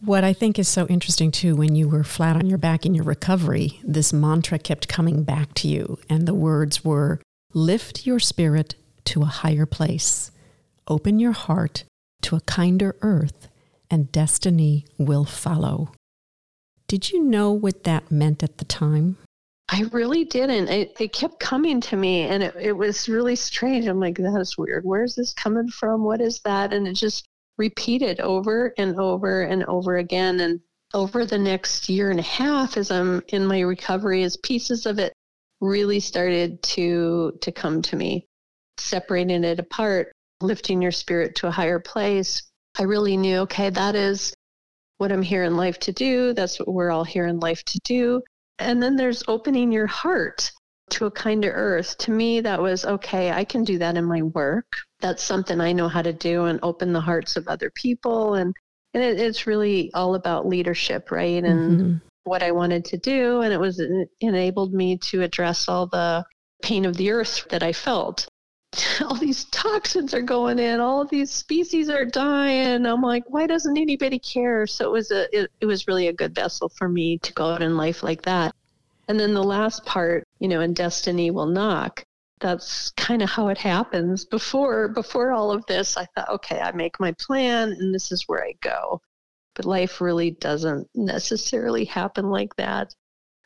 What 0.03 0.24
I 0.24 0.33
think 0.33 0.57
is 0.57 0.67
so 0.67 0.88
interesting 0.88 1.29
too, 1.29 1.55
when 1.55 1.75
you 1.75 1.88
were 1.88 2.03
flat 2.03 2.36
on 2.36 2.48
your 2.48 2.57
back 2.57 2.86
in 2.86 2.95
your 2.95 3.03
recovery, 3.03 3.79
this 3.83 4.12
mantra 4.12 4.57
kept 4.57 4.88
coming 4.88 5.24
back 5.24 5.53
to 5.55 5.67
you. 5.67 6.00
And 6.10 6.27
the 6.27 6.33
words 6.33 6.83
were 6.83 7.21
lift 7.53 8.07
your 8.07 8.19
spirit 8.19 8.75
to 9.05 9.21
a 9.21 9.25
higher 9.25 9.67
place. 9.67 10.30
Open 10.91 11.19
your 11.19 11.31
heart 11.31 11.86
to 12.21 12.36
a 12.36 12.41
kinder 12.41 12.98
earth, 13.01 13.48
and 13.89 14.12
destiny 14.12 14.86
will 14.97 15.23
follow. 15.23 15.93
Did 16.89 17.13
you 17.13 17.23
know 17.23 17.54
what 17.54 17.86
that 17.86 18.12
meant 18.12 18.43
at 18.43 18.58
the 18.58 18.65
time? 18.65 19.15
I 19.69 19.84
really 19.93 20.25
didn't. 20.25 20.67
It, 20.67 20.97
it 20.99 21.13
kept 21.13 21.39
coming 21.39 21.80
to 21.80 21.95
me, 21.95 22.23
and 22.23 22.43
it, 22.43 22.54
it 22.60 22.73
was 22.73 23.08
really 23.08 23.38
strange. 23.38 23.88
I'm 23.88 24.01
like, 24.01 24.17
that 24.17 24.38
is 24.41 24.58
weird. 24.58 24.84
Where's 24.84 25.15
this 25.15 25.34
coming 25.34 25.69
from? 25.69 26.04
What 26.04 26.19
is 26.19 26.41
that? 26.41 26.73
And 26.73 26.86
it 26.86 26.95
just 26.95 27.23
repeated 27.58 28.19
over 28.19 28.73
and 28.77 28.99
over 28.99 29.43
and 29.43 29.63
over 29.67 29.95
again. 29.95 30.41
And 30.41 30.60
over 30.93 31.25
the 31.25 31.39
next 31.39 31.88
year 31.88 32.12
and 32.12 32.19
a 32.19 32.23
half, 32.23 32.75
as 32.75 32.91
I'm 32.91 33.23
in 33.30 33.45
my 33.47 33.62
recovery, 33.62 34.23
as 34.23 34.36
pieces 34.36 34.86
of 34.86 34.99
it 34.99 35.13
really 35.62 36.01
started 36.01 36.62
to 36.63 37.38
to 37.39 37.51
come 37.54 37.82
to 37.84 37.95
me, 37.95 38.25
separating 38.77 39.45
it 39.45 39.58
apart 39.58 40.12
lifting 40.41 40.82
your 40.82 40.91
spirit 40.91 41.36
to 41.36 41.47
a 41.47 41.51
higher 41.51 41.80
place, 41.80 42.43
I 42.80 42.84
really 42.84 43.17
knew, 43.17 43.39
okay, 43.39 43.69
that 43.69 43.95
is 43.95 44.34
what 44.97 45.12
I'm 45.12 45.21
here 45.21 45.43
in 45.43 45.58
life 45.58 45.80
to 45.80 45.91
do. 45.91 46.34
That's 46.34 46.60
what 46.60 46.67
we're 46.67 46.91
all 46.91 47.04
here 47.04 47.25
in 47.25 47.39
life 47.39 47.63
to 47.65 47.80
do. 47.84 48.21
And 48.60 48.82
then 48.82 48.95
there's 48.95 49.23
opening 49.27 49.71
your 49.71 49.88
heart 49.88 50.51
to 50.91 51.06
a 51.06 51.12
kinder 51.12 51.51
earth. 51.51 51.97
To 51.99 52.12
me, 52.12 52.41
that 52.41 52.62
was 52.62 52.86
okay, 52.86 53.32
I 53.32 53.43
can 53.43 53.63
do 53.63 53.77
that 53.80 53.97
in 53.97 54.06
my 54.06 54.21
work. 54.21 54.67
That's 54.99 55.23
something 55.23 55.60
I 55.60 55.71
know 55.71 55.88
how 55.88 56.01
to 56.01 56.13
do 56.13 56.45
and 56.45 56.60
open 56.62 56.93
the 56.93 57.01
hearts 57.01 57.36
of 57.36 57.47
other 57.47 57.71
people. 57.73 58.36
And, 58.36 58.54
and 58.93 59.04
it, 59.04 59.19
it's 59.19 59.47
really 59.47 59.91
all 59.93 60.15
about 60.15 60.47
leadership, 60.47 61.12
right? 61.12 61.43
And 61.43 61.82
mm-hmm. 61.82 61.97
what 62.25 62.43
I 62.43 62.51
wanted 62.51 62.86
to 62.86 62.97
do. 62.97 63.41
And 63.41 63.51
it 63.51 63.60
was 63.60 63.80
it 63.80 64.10
enabled 64.19 64.73
me 64.73 64.97
to 65.10 65.23
address 65.23 65.67
all 65.67 65.88
the 65.88 66.23
pain 66.62 66.86
of 66.86 66.95
the 66.95 67.12
earth 67.12 67.47
that 67.49 67.63
I 67.63 67.73
felt 67.73 68.27
all 69.01 69.15
these 69.15 69.45
toxins 69.45 70.13
are 70.13 70.21
going 70.21 70.57
in 70.57 70.79
all 70.79 71.05
these 71.05 71.29
species 71.29 71.89
are 71.89 72.05
dying. 72.05 72.86
I'm 72.86 73.01
like 73.01 73.23
why 73.27 73.47
doesn't 73.47 73.77
anybody 73.77 74.19
care? 74.19 74.65
So 74.65 74.86
it 74.86 74.91
was 74.91 75.12
a 75.12 75.38
it, 75.38 75.51
it 75.60 75.65
was 75.65 75.88
really 75.88 76.07
a 76.07 76.13
good 76.13 76.34
vessel 76.34 76.69
for 76.69 76.88
me 76.88 77.17
to 77.19 77.34
go 77.34 77.49
out 77.49 77.62
in 77.62 77.75
life 77.77 78.03
like 78.03 78.21
that. 78.23 78.55
And 79.07 79.19
then 79.19 79.34
the 79.34 79.43
last 79.43 79.86
part 79.86 80.27
you 80.39 80.47
know 80.47 80.62
and 80.62 80.75
destiny 80.75 81.31
will 81.31 81.47
knock. 81.47 82.05
That's 82.39 82.91
kind 82.91 83.21
of 83.21 83.29
how 83.29 83.49
it 83.49 83.57
happens. 83.57 84.25
Before 84.25 84.88
before 84.88 85.31
all 85.31 85.51
of 85.51 85.65
this 85.65 85.97
i 85.97 86.05
thought 86.15 86.29
okay 86.29 86.60
i 86.60 86.71
make 86.71 86.99
my 86.99 87.12
plan 87.13 87.73
and 87.73 87.93
this 87.93 88.12
is 88.12 88.23
where 88.27 88.43
i 88.43 88.53
go. 88.62 89.01
But 89.55 89.65
life 89.65 89.99
really 89.99 90.31
doesn't 90.31 90.88
necessarily 90.95 91.84
happen 91.84 92.29
like 92.29 92.55
that. 92.55 92.95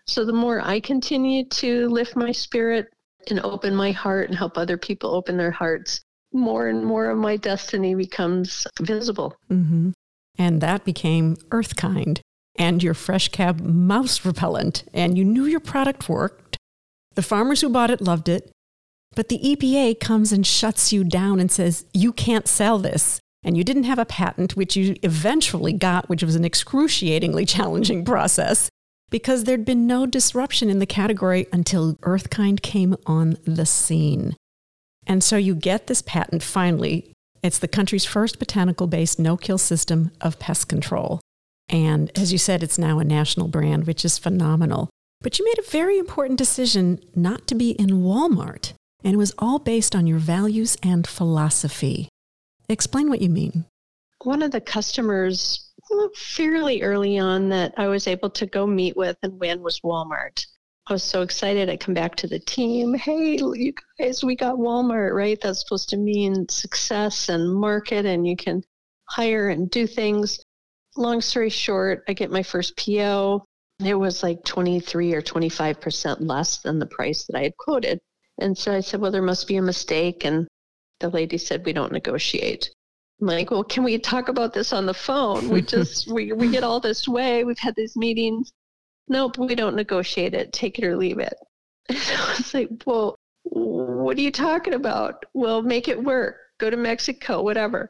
So 0.06 0.24
the 0.24 0.34
more 0.34 0.62
i 0.62 0.80
continue 0.80 1.46
to 1.46 1.90
lift 1.90 2.16
my 2.16 2.32
spirit 2.32 2.90
and 3.30 3.40
open 3.42 3.76
my 3.76 3.92
heart 3.92 4.30
and 4.30 4.38
help 4.38 4.58
other 4.58 4.78
people 4.78 5.12
open 5.12 5.38
their 5.38 5.52
hearts, 5.52 6.02
more 6.34 6.68
and 6.68 6.86
more 6.86 7.10
of 7.10 7.18
my 7.18 7.38
destiny 7.38 7.96
becomes 7.96 8.68
visible. 8.82 9.36
Mm-hmm. 9.50 9.92
And 10.38 10.62
that 10.62 10.84
became 10.84 11.36
Earthkind 11.50 12.20
and 12.58 12.82
your 12.84 12.94
Fresh 12.94 13.30
Cab 13.30 13.62
mouse 13.62 14.26
repellent. 14.26 14.84
And 14.94 15.18
you 15.18 15.24
knew 15.24 15.46
your 15.46 15.60
product 15.60 16.10
worked. 16.10 16.58
The 17.16 17.22
farmers 17.22 17.62
who 17.62 17.70
bought 17.70 17.90
it 17.90 18.02
loved 18.02 18.30
it. 18.30 18.52
But 19.16 19.30
the 19.30 19.40
EPA 19.40 20.00
comes 20.02 20.34
and 20.34 20.46
shuts 20.46 20.92
you 20.92 21.06
down 21.06 21.40
and 21.40 21.50
says, 21.50 21.86
you 21.94 22.12
can't 22.12 22.48
sell 22.48 22.80
this. 22.80 23.20
And 23.44 23.56
you 23.56 23.64
didn't 23.64 23.84
have 23.84 24.00
a 24.00 24.06
patent, 24.06 24.58
which 24.58 24.76
you 24.76 24.96
eventually 25.04 25.72
got, 25.72 26.10
which 26.10 26.24
was 26.24 26.36
an 26.36 26.44
excruciatingly 26.44 27.46
challenging 27.46 28.04
process 28.04 28.70
because 29.10 29.44
there'd 29.44 29.66
been 29.66 29.88
no 29.88 30.06
disruption 30.06 30.70
in 30.70 30.80
the 30.80 30.86
category 30.86 31.48
until 31.54 31.96
Earthkind 32.02 32.62
came 32.62 32.96
on 33.06 33.38
the 33.46 33.66
scene. 33.66 34.36
And 35.08 35.24
so 35.24 35.38
you 35.38 35.56
get 35.56 35.88
this 35.88 36.02
patent 36.02 36.44
finally. 36.44 37.12
It's 37.44 37.60
the 37.60 37.68
country's 37.68 38.06
first 38.06 38.40
botanical 38.40 38.88
based 38.88 39.20
no 39.20 39.38
kill 39.38 39.58
system 39.58 40.12
of 40.22 40.40
pest 40.40 40.68
control. 40.68 41.22
And 41.70 42.12
as 42.18 42.32
you 42.32 42.38
said, 42.38 42.64
it's 42.64 42.78
now 42.78 43.00
a 43.00 43.04
national 43.04 43.48
brand, 43.48 43.88
which 43.88 44.06
is 44.06 44.18
phenomenal. 44.18 44.90
But 45.22 45.40
you 45.40 45.46
made 45.46 45.60
a 45.60 45.70
very 45.70 45.98
important 45.98 46.38
decision 46.38 47.00
not 47.16 47.48
to 47.48 47.56
be 47.56 47.72
in 47.72 48.04
Walmart, 48.04 48.74
and 49.04 49.14
it 49.14 49.18
was 49.18 49.34
all 49.40 49.60
based 49.60 49.96
on 49.96 50.08
your 50.08 50.20
values 50.20 50.78
and 50.84 51.08
philosophy. 51.08 52.10
Explain 52.70 53.10
what 53.10 53.22
you 53.22 53.30
mean. 53.30 53.66
One 54.24 54.42
of 54.42 54.52
the 54.52 54.62
customers 54.62 55.65
fairly 56.16 56.82
early 56.82 57.20
on 57.20 57.50
that 57.50 57.74
I 57.78 57.88
was 57.88 58.08
able 58.08 58.30
to 58.32 58.46
go 58.46 58.66
meet 58.66 58.96
with 58.96 59.18
and 59.24 59.40
win 59.40 59.62
was 59.62 59.80
Walmart. 59.82 60.46
I 60.88 60.94
was 60.94 61.04
so 61.04 61.24
excited. 61.24 61.68
I 61.68 61.78
come 61.78 61.96
back 61.96 62.16
to 62.18 62.28
the 62.28 62.40
team. 62.40 62.94
Hey, 62.94 63.38
you 63.38 63.74
guys, 63.98 64.24
we 64.24 64.36
got 64.36 64.58
Walmart, 64.58 65.16
right? 65.16 65.40
That's 65.42 65.62
supposed 65.62 65.90
to 65.90 65.98
mean 65.98 66.48
success 66.48 67.30
and 67.30 67.54
market, 67.54 68.06
and 68.06 68.28
you 68.28 68.36
can 68.36 68.64
hire 69.10 69.50
and 69.50 69.70
do 69.70 69.88
things. 69.88 70.40
Long 70.96 71.22
story 71.22 71.50
short, 71.50 72.04
I 72.08 72.14
get 72.14 72.30
my 72.30 72.44
first 72.44 72.78
PO. 72.78 73.44
It 73.84 73.96
was 73.96 74.22
like 74.22 74.44
23 74.46 75.14
or 75.14 75.22
25% 75.22 76.18
less 76.20 76.60
than 76.60 76.80
the 76.80 76.86
price 76.86 77.26
that 77.26 77.38
I 77.38 77.44
had 77.44 77.58
quoted. 77.58 78.00
And 78.38 78.58
so 78.58 78.72
I 78.72 78.82
said, 78.82 79.02
Well, 79.02 79.12
there 79.12 79.22
must 79.22 79.48
be 79.48 79.58
a 79.58 79.62
mistake. 79.62 80.24
And 80.24 80.48
the 81.00 81.10
lady 81.10 81.38
said, 81.38 81.66
We 81.66 81.74
don't 81.74 81.92
negotiate. 81.92 82.70
I'm 83.22 83.28
like, 83.28 83.52
well, 83.52 83.64
can 83.64 83.84
we 83.84 83.98
talk 83.98 84.28
about 84.28 84.54
this 84.54 84.74
on 84.74 84.86
the 84.86 84.94
phone? 84.94 85.50
We 85.50 85.62
just 85.76 86.12
we 86.12 86.34
we 86.34 86.50
get 86.50 86.64
all 86.64 86.80
this 86.80 87.08
way. 87.08 87.44
We've 87.44 87.58
had 87.58 87.76
these 87.76 87.96
meetings. 87.96 88.52
nope, 89.08 89.38
we 89.38 89.56
don't 89.56 89.76
negotiate 89.76 90.34
it. 90.34 90.54
Take 90.54 90.80
it 90.80 90.86
or 90.86 90.96
leave 90.96 91.20
it. 91.20 91.36
And 91.90 92.00
I 92.00 92.36
was 92.38 92.54
like, 92.54 92.70
well, 92.86 93.16
what 93.44 94.18
are 94.18 94.22
you 94.22 94.32
talking 94.32 94.74
about? 94.74 95.24
Well, 95.34 95.62
make 95.62 95.88
it 95.88 96.04
work. 96.04 96.38
Go 96.60 96.70
to 96.70 96.78
Mexico, 96.78 97.44
whatever. 97.44 97.90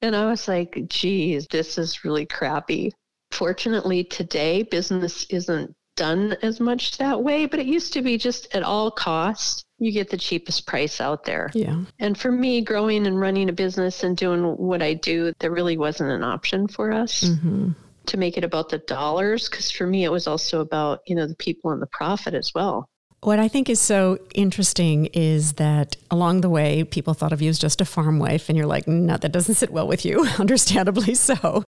And 0.00 0.14
I 0.14 0.26
was 0.26 0.48
like, 0.48 0.78
geez, 0.88 1.46
this 1.48 1.78
is 1.78 2.04
really 2.04 2.26
crappy. 2.26 2.92
Fortunately, 3.30 4.04
today 4.04 4.62
business 4.62 5.26
isn't 5.30 5.74
done 5.96 6.36
as 6.42 6.60
much 6.60 6.98
that 6.98 7.22
way, 7.22 7.46
but 7.46 7.60
it 7.60 7.66
used 7.66 7.92
to 7.94 8.02
be 8.02 8.18
just 8.18 8.54
at 8.54 8.62
all 8.62 8.90
costs, 8.90 9.64
you 9.82 9.90
get 9.90 10.10
the 10.10 10.16
cheapest 10.16 10.64
price 10.66 11.00
out 11.00 11.24
there. 11.24 11.50
Yeah. 11.54 11.80
And 11.98 12.16
for 12.16 12.30
me, 12.30 12.60
growing 12.60 13.04
and 13.06 13.18
running 13.18 13.48
a 13.48 13.52
business 13.52 14.04
and 14.04 14.16
doing 14.16 14.44
what 14.56 14.80
I 14.80 14.94
do, 14.94 15.32
there 15.40 15.50
really 15.50 15.76
wasn't 15.76 16.10
an 16.12 16.22
option 16.22 16.68
for 16.68 16.92
us 16.92 17.24
Mm-hmm. 17.24 17.70
to 18.06 18.16
make 18.16 18.36
it 18.38 18.44
about 18.44 18.68
the 18.68 18.78
dollars. 18.78 19.48
Because 19.48 19.72
for 19.72 19.86
me, 19.86 20.04
it 20.04 20.12
was 20.12 20.28
also 20.28 20.60
about, 20.60 21.00
you 21.06 21.16
know, 21.16 21.26
the 21.26 21.34
people 21.34 21.72
and 21.72 21.82
the 21.82 21.88
profit 21.88 22.32
as 22.32 22.52
well. 22.54 22.88
What 23.22 23.40
I 23.40 23.48
think 23.48 23.68
is 23.68 23.80
so 23.80 24.18
interesting 24.34 25.06
is 25.06 25.54
that 25.54 25.96
along 26.10 26.42
the 26.42 26.48
way, 26.48 26.84
people 26.84 27.14
thought 27.14 27.32
of 27.32 27.42
you 27.42 27.50
as 27.50 27.58
just 27.58 27.80
a 27.80 27.84
farm 27.84 28.18
wife, 28.20 28.48
and 28.48 28.56
you're 28.56 28.66
like, 28.66 28.86
no, 28.86 29.16
that 29.16 29.32
doesn't 29.32 29.56
sit 29.56 29.70
well 29.70 29.88
with 29.88 30.04
you, 30.04 30.26
understandably 30.38 31.14
so. 31.14 31.64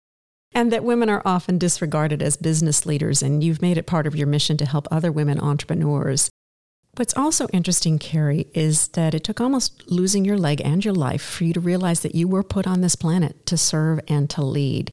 And 0.53 0.73
that 0.73 0.85
women 0.85 1.11
are 1.11 1.23
often 1.25 1.59
disregarded 1.59 2.23
as 2.23 2.37
business 2.37 2.87
leaders, 2.87 3.23
and 3.23 3.43
you've 3.43 3.61
made 3.63 3.77
it 3.77 3.87
part 3.87 4.07
of 4.07 4.15
your 4.15 4.29
mission 4.29 4.57
to 4.59 4.67
help 4.67 4.87
other 4.91 5.11
women 5.11 5.41
entrepreneurs. 5.41 6.31
What's 6.97 7.17
also 7.17 7.49
interesting, 7.49 7.99
Kari, 7.99 8.47
is 8.55 8.89
that 8.89 9.15
it 9.15 9.25
took 9.25 9.41
almost 9.41 9.91
losing 9.91 10.25
your 10.25 10.39
leg 10.39 10.61
and 10.65 10.85
your 10.85 10.95
life 10.95 11.23
for 11.23 11.45
you 11.45 11.53
to 11.53 11.61
realize 11.61 12.01
that 12.01 12.15
you 12.15 12.29
were 12.29 12.45
put 12.45 12.67
on 12.67 12.81
this 12.81 12.95
planet 12.95 13.47
to 13.47 13.57
serve 13.57 13.99
and 14.07 14.31
to 14.31 14.43
lead. 14.43 14.91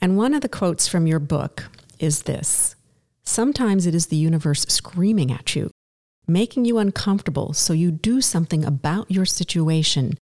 And 0.00 0.16
one 0.16 0.34
of 0.34 0.40
the 0.40 0.48
quotes 0.48 0.88
from 0.88 1.06
your 1.06 1.20
book 1.20 1.64
is 1.98 2.22
this 2.22 2.74
Sometimes 3.22 3.86
it 3.86 3.94
is 3.94 4.06
the 4.06 4.16
universe 4.16 4.66
screaming 4.68 5.30
at 5.30 5.54
you 5.54 5.70
making 6.26 6.64
you 6.64 6.78
uncomfortable 6.78 7.52
so 7.52 7.72
you 7.72 7.90
do 7.90 8.20
something 8.20 8.64
about 8.64 9.10
your 9.10 9.26
situation. 9.26 10.16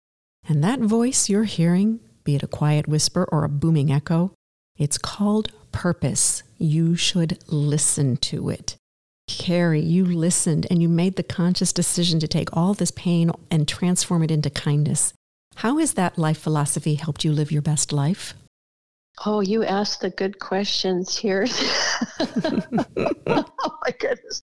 And 0.47 0.63
that 0.63 0.79
voice 0.79 1.29
you're 1.29 1.43
hearing, 1.43 1.99
be 2.23 2.35
it 2.35 2.43
a 2.43 2.47
quiet 2.47 2.87
whisper 2.87 3.27
or 3.31 3.43
a 3.43 3.49
booming 3.49 3.91
echo, 3.91 4.33
it's 4.77 4.97
called 4.97 5.51
purpose. 5.71 6.43
You 6.57 6.95
should 6.95 7.39
listen 7.47 8.17
to 8.17 8.49
it. 8.49 8.75
Kari, 9.29 9.79
you 9.79 10.05
listened 10.05 10.65
and 10.71 10.81
you 10.81 10.89
made 10.89 11.15
the 11.15 11.23
conscious 11.23 11.71
decision 11.71 12.19
to 12.19 12.27
take 12.27 12.55
all 12.57 12.73
this 12.73 12.91
pain 12.91 13.31
and 13.51 13.67
transform 13.67 14.23
it 14.23 14.31
into 14.31 14.49
kindness. 14.49 15.13
How 15.57 15.77
has 15.77 15.93
that 15.93 16.17
life 16.17 16.39
philosophy 16.39 16.95
helped 16.95 17.23
you 17.23 17.31
live 17.31 17.51
your 17.51 17.61
best 17.61 17.93
life? 17.93 18.33
Oh, 19.25 19.41
you 19.41 19.63
asked 19.63 20.01
the 20.01 20.09
good 20.09 20.39
questions 20.39 21.15
here. 21.15 21.45
oh 22.19 23.77
my 23.85 23.91
goodness. 23.99 24.41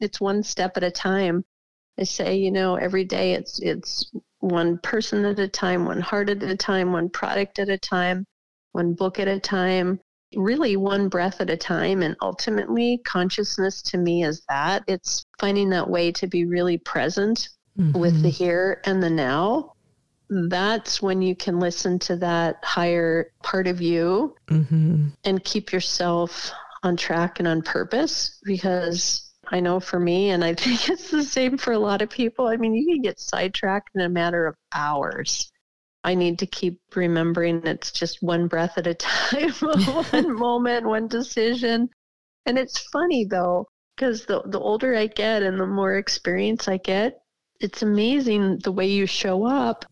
It's 0.00 0.20
one 0.20 0.42
step 0.42 0.76
at 0.76 0.82
a 0.82 0.90
time. 0.90 1.44
I 1.98 2.04
say, 2.04 2.36
you 2.36 2.50
know, 2.50 2.74
every 2.74 3.04
day 3.04 3.34
it's 3.34 3.60
it's 3.60 4.10
one 4.40 4.78
person 4.78 5.24
at 5.24 5.38
a 5.38 5.48
time, 5.48 5.86
one 5.86 6.00
heart 6.00 6.28
at 6.30 6.42
a 6.42 6.56
time, 6.56 6.92
one 6.92 7.08
product 7.08 7.58
at 7.58 7.68
a 7.68 7.78
time, 7.78 8.26
one 8.72 8.94
book 8.94 9.18
at 9.18 9.28
a 9.28 9.40
time, 9.40 10.00
really 10.36 10.76
one 10.76 11.08
breath 11.08 11.40
at 11.40 11.50
a 11.50 11.56
time. 11.56 12.02
And 12.02 12.16
ultimately, 12.20 13.00
consciousness 13.04 13.82
to 13.82 13.98
me 13.98 14.24
is 14.24 14.42
that 14.48 14.84
it's 14.86 15.24
finding 15.40 15.70
that 15.70 15.88
way 15.88 16.12
to 16.12 16.26
be 16.26 16.44
really 16.44 16.78
present 16.78 17.48
with 17.92 18.22
the 18.22 18.30
here 18.30 18.80
and 18.84 19.02
the 19.02 19.10
now. 19.10 19.72
That's 20.30 21.02
when 21.02 21.22
you 21.22 21.36
can 21.36 21.60
listen 21.60 21.98
to 22.00 22.16
that 22.16 22.56
higher 22.64 23.32
part 23.42 23.66
of 23.66 23.80
you 23.80 24.34
Mm-hmm. 24.48 25.08
and 25.24 25.44
keep 25.44 25.72
yourself 25.72 26.50
on 26.82 26.96
track 26.96 27.38
and 27.38 27.46
on 27.48 27.62
purpose 27.62 28.40
because 28.44 29.30
I 29.48 29.60
know 29.60 29.78
for 29.78 30.00
me, 30.00 30.30
and 30.30 30.42
I 30.44 30.54
think 30.62 30.88
it's 30.88 31.10
the 31.10 31.22
same 31.22 31.58
for 31.58 31.72
a 31.72 31.78
lot 31.78 32.02
of 32.02 32.10
people. 32.10 32.48
I 32.48 32.56
mean, 32.56 32.74
you 32.74 32.86
can 32.86 33.02
get 33.02 33.20
sidetracked 33.20 33.90
in 33.94 34.00
a 34.00 34.08
matter 34.08 34.46
of 34.46 34.56
hours. 34.74 35.50
I 36.06 36.14
need 36.14 36.38
to 36.38 36.46
keep 36.46 36.80
remembering 36.94 37.66
it's 37.66 37.90
just 37.90 38.22
one 38.22 38.46
breath 38.46 38.78
at 38.78 38.86
a 38.86 38.94
time, 38.94 39.50
one 40.12 40.32
moment, 40.38 40.86
one 40.86 41.08
decision. 41.08 41.90
And 42.46 42.56
it's 42.56 42.78
funny 42.92 43.24
though, 43.24 43.66
because 43.96 44.24
the, 44.24 44.40
the 44.46 44.60
older 44.60 44.94
I 44.94 45.08
get 45.08 45.42
and 45.42 45.58
the 45.58 45.66
more 45.66 45.96
experience 45.96 46.68
I 46.68 46.76
get, 46.76 47.18
it's 47.60 47.82
amazing 47.82 48.60
the 48.60 48.70
way 48.70 48.86
you 48.86 49.04
show 49.06 49.44
up, 49.44 49.84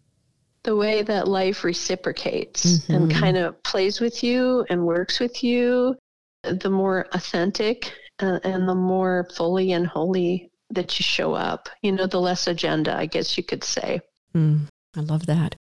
the 0.63 0.77
way 0.77 1.03
that 1.03 1.27
life 1.27 1.65
reciprocates 1.65 2.89
and 2.91 3.11
Mhm. 3.11 3.21
kind 3.21 3.37
of 3.37 3.61
plays 3.65 4.01
with 4.01 4.23
you 4.23 4.65
and 4.71 4.87
works 4.87 5.19
with 5.19 5.43
you. 5.43 5.97
The 6.45 6.71
more 6.71 7.09
authentic 7.13 7.93
uh, 8.21 8.39
and 8.45 8.69
the 8.69 8.75
more 8.77 9.29
fully 9.35 9.73
and 9.73 9.87
wholly 9.89 10.49
that 10.71 10.97
you 10.99 11.03
show 11.03 11.35
up, 11.35 11.69
you 11.83 11.91
know, 11.91 12.07
the 12.07 12.21
less 12.21 12.47
agenda, 12.47 12.97
I 12.97 13.07
guess 13.07 13.37
you 13.37 13.43
could 13.43 13.65
say. 13.65 14.01
Mm, 14.33 14.69
I 14.97 15.01
love 15.01 15.27
that. 15.27 15.57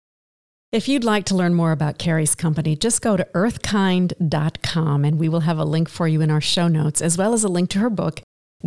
If 0.73 0.87
you'd 0.87 1.03
like 1.03 1.25
to 1.25 1.35
learn 1.35 1.53
more 1.53 1.71
about 1.71 1.99
Kari's 1.99 2.33
company, 2.33 2.75
just 2.75 3.03
go 3.03 3.15
to 3.15 3.27
earthkind.com 3.35 5.05
and 5.05 5.19
we 5.19 5.29
will 5.29 5.41
have 5.41 5.59
a 5.59 5.65
link 5.65 5.87
for 5.87 6.07
you 6.07 6.19
in 6.21 6.31
our 6.31 6.41
show 6.41 6.67
notes, 6.67 6.99
as 6.99 7.15
well 7.15 7.33
as 7.33 7.43
a 7.43 7.47
link 7.47 7.69
to 7.69 7.79
her 7.79 7.91
book, 7.91 8.21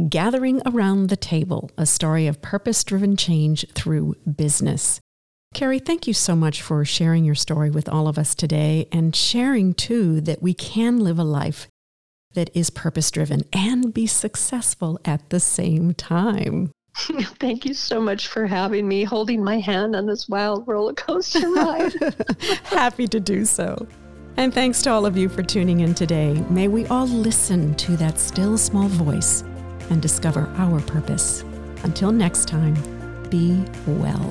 Gathering 0.08 0.62
Around 0.64 1.08
the 1.08 1.16
Table 1.16 1.68
A 1.76 1.84
Story 1.84 2.28
of 2.28 2.40
Purpose 2.40 2.84
Driven 2.84 3.16
Change 3.16 3.66
Through 3.72 4.14
Business. 4.36 5.00
Kari, 5.52 5.80
thank 5.80 6.06
you 6.06 6.14
so 6.14 6.36
much 6.36 6.62
for 6.62 6.84
sharing 6.84 7.24
your 7.24 7.34
story 7.34 7.70
with 7.70 7.88
all 7.88 8.06
of 8.06 8.18
us 8.18 8.36
today 8.36 8.86
and 8.92 9.16
sharing 9.16 9.74
too 9.74 10.20
that 10.20 10.40
we 10.40 10.54
can 10.54 11.00
live 11.00 11.18
a 11.18 11.24
life 11.24 11.66
that 12.34 12.50
is 12.54 12.70
purpose 12.70 13.10
driven 13.10 13.42
and 13.52 13.92
be 13.92 14.06
successful 14.06 15.00
at 15.04 15.28
the 15.30 15.40
same 15.40 15.92
time. 15.92 16.70
Thank 17.38 17.66
you 17.66 17.74
so 17.74 18.00
much 18.00 18.28
for 18.28 18.46
having 18.46 18.88
me, 18.88 19.04
holding 19.04 19.44
my 19.44 19.59
hand 19.59 19.94
on 19.94 20.06
this 20.06 20.28
wild 20.30 20.66
roller 20.66 20.94
coaster 20.94 21.46
ride. 21.50 21.92
Happy 22.64 23.06
to 23.09 23.20
do 23.20 23.44
so. 23.44 23.87
And 24.38 24.52
thanks 24.52 24.80
to 24.82 24.90
all 24.90 25.04
of 25.04 25.16
you 25.16 25.28
for 25.28 25.42
tuning 25.42 25.80
in 25.80 25.94
today. 25.94 26.32
May 26.48 26.68
we 26.68 26.87
all 26.87 27.06
listen 27.06 27.74
to 27.76 27.96
that 27.98 28.18
still 28.18 28.56
small 28.56 28.88
voice 28.88 29.42
and 29.90 30.00
discover 30.00 30.52
our 30.56 30.80
purpose. 30.80 31.42
Until 31.85 32.12
next 32.12 32.48
time, 32.48 32.74
be 33.28 33.62
well. 33.87 34.30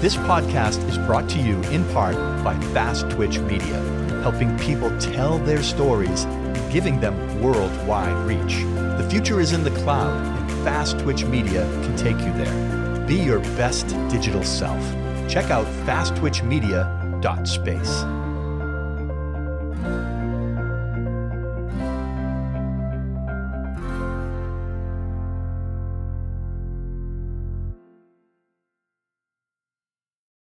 This 0.00 0.16
podcast 0.16 0.86
is 0.88 0.98
brought 0.98 1.28
to 1.30 1.38
you 1.38 1.60
in 1.64 1.84
part 1.92 2.16
by 2.44 2.58
Fast 2.74 3.08
Twitch 3.08 3.38
Media, 3.38 3.80
helping 4.22 4.58
people 4.58 4.90
tell 4.98 5.38
their 5.38 5.62
stories, 5.62 6.26
giving 6.70 7.00
them 7.00 7.42
worldwide 7.42 8.16
reach. 8.26 8.62
The 8.98 9.06
future 9.10 9.40
is 9.40 9.52
in 9.52 9.64
the 9.64 9.70
cloud, 9.70 10.38
and 10.38 10.41
Fast 10.64 10.98
Twitch 11.00 11.24
Media 11.24 11.62
can 11.82 11.96
take 11.96 12.18
you 12.18 12.32
there. 12.34 13.06
Be 13.06 13.16
your 13.16 13.40
best 13.56 13.88
digital 14.08 14.44
self. 14.44 14.80
Check 15.28 15.50
out 15.50 15.66
fasttwitchmedia.space. 15.86 18.21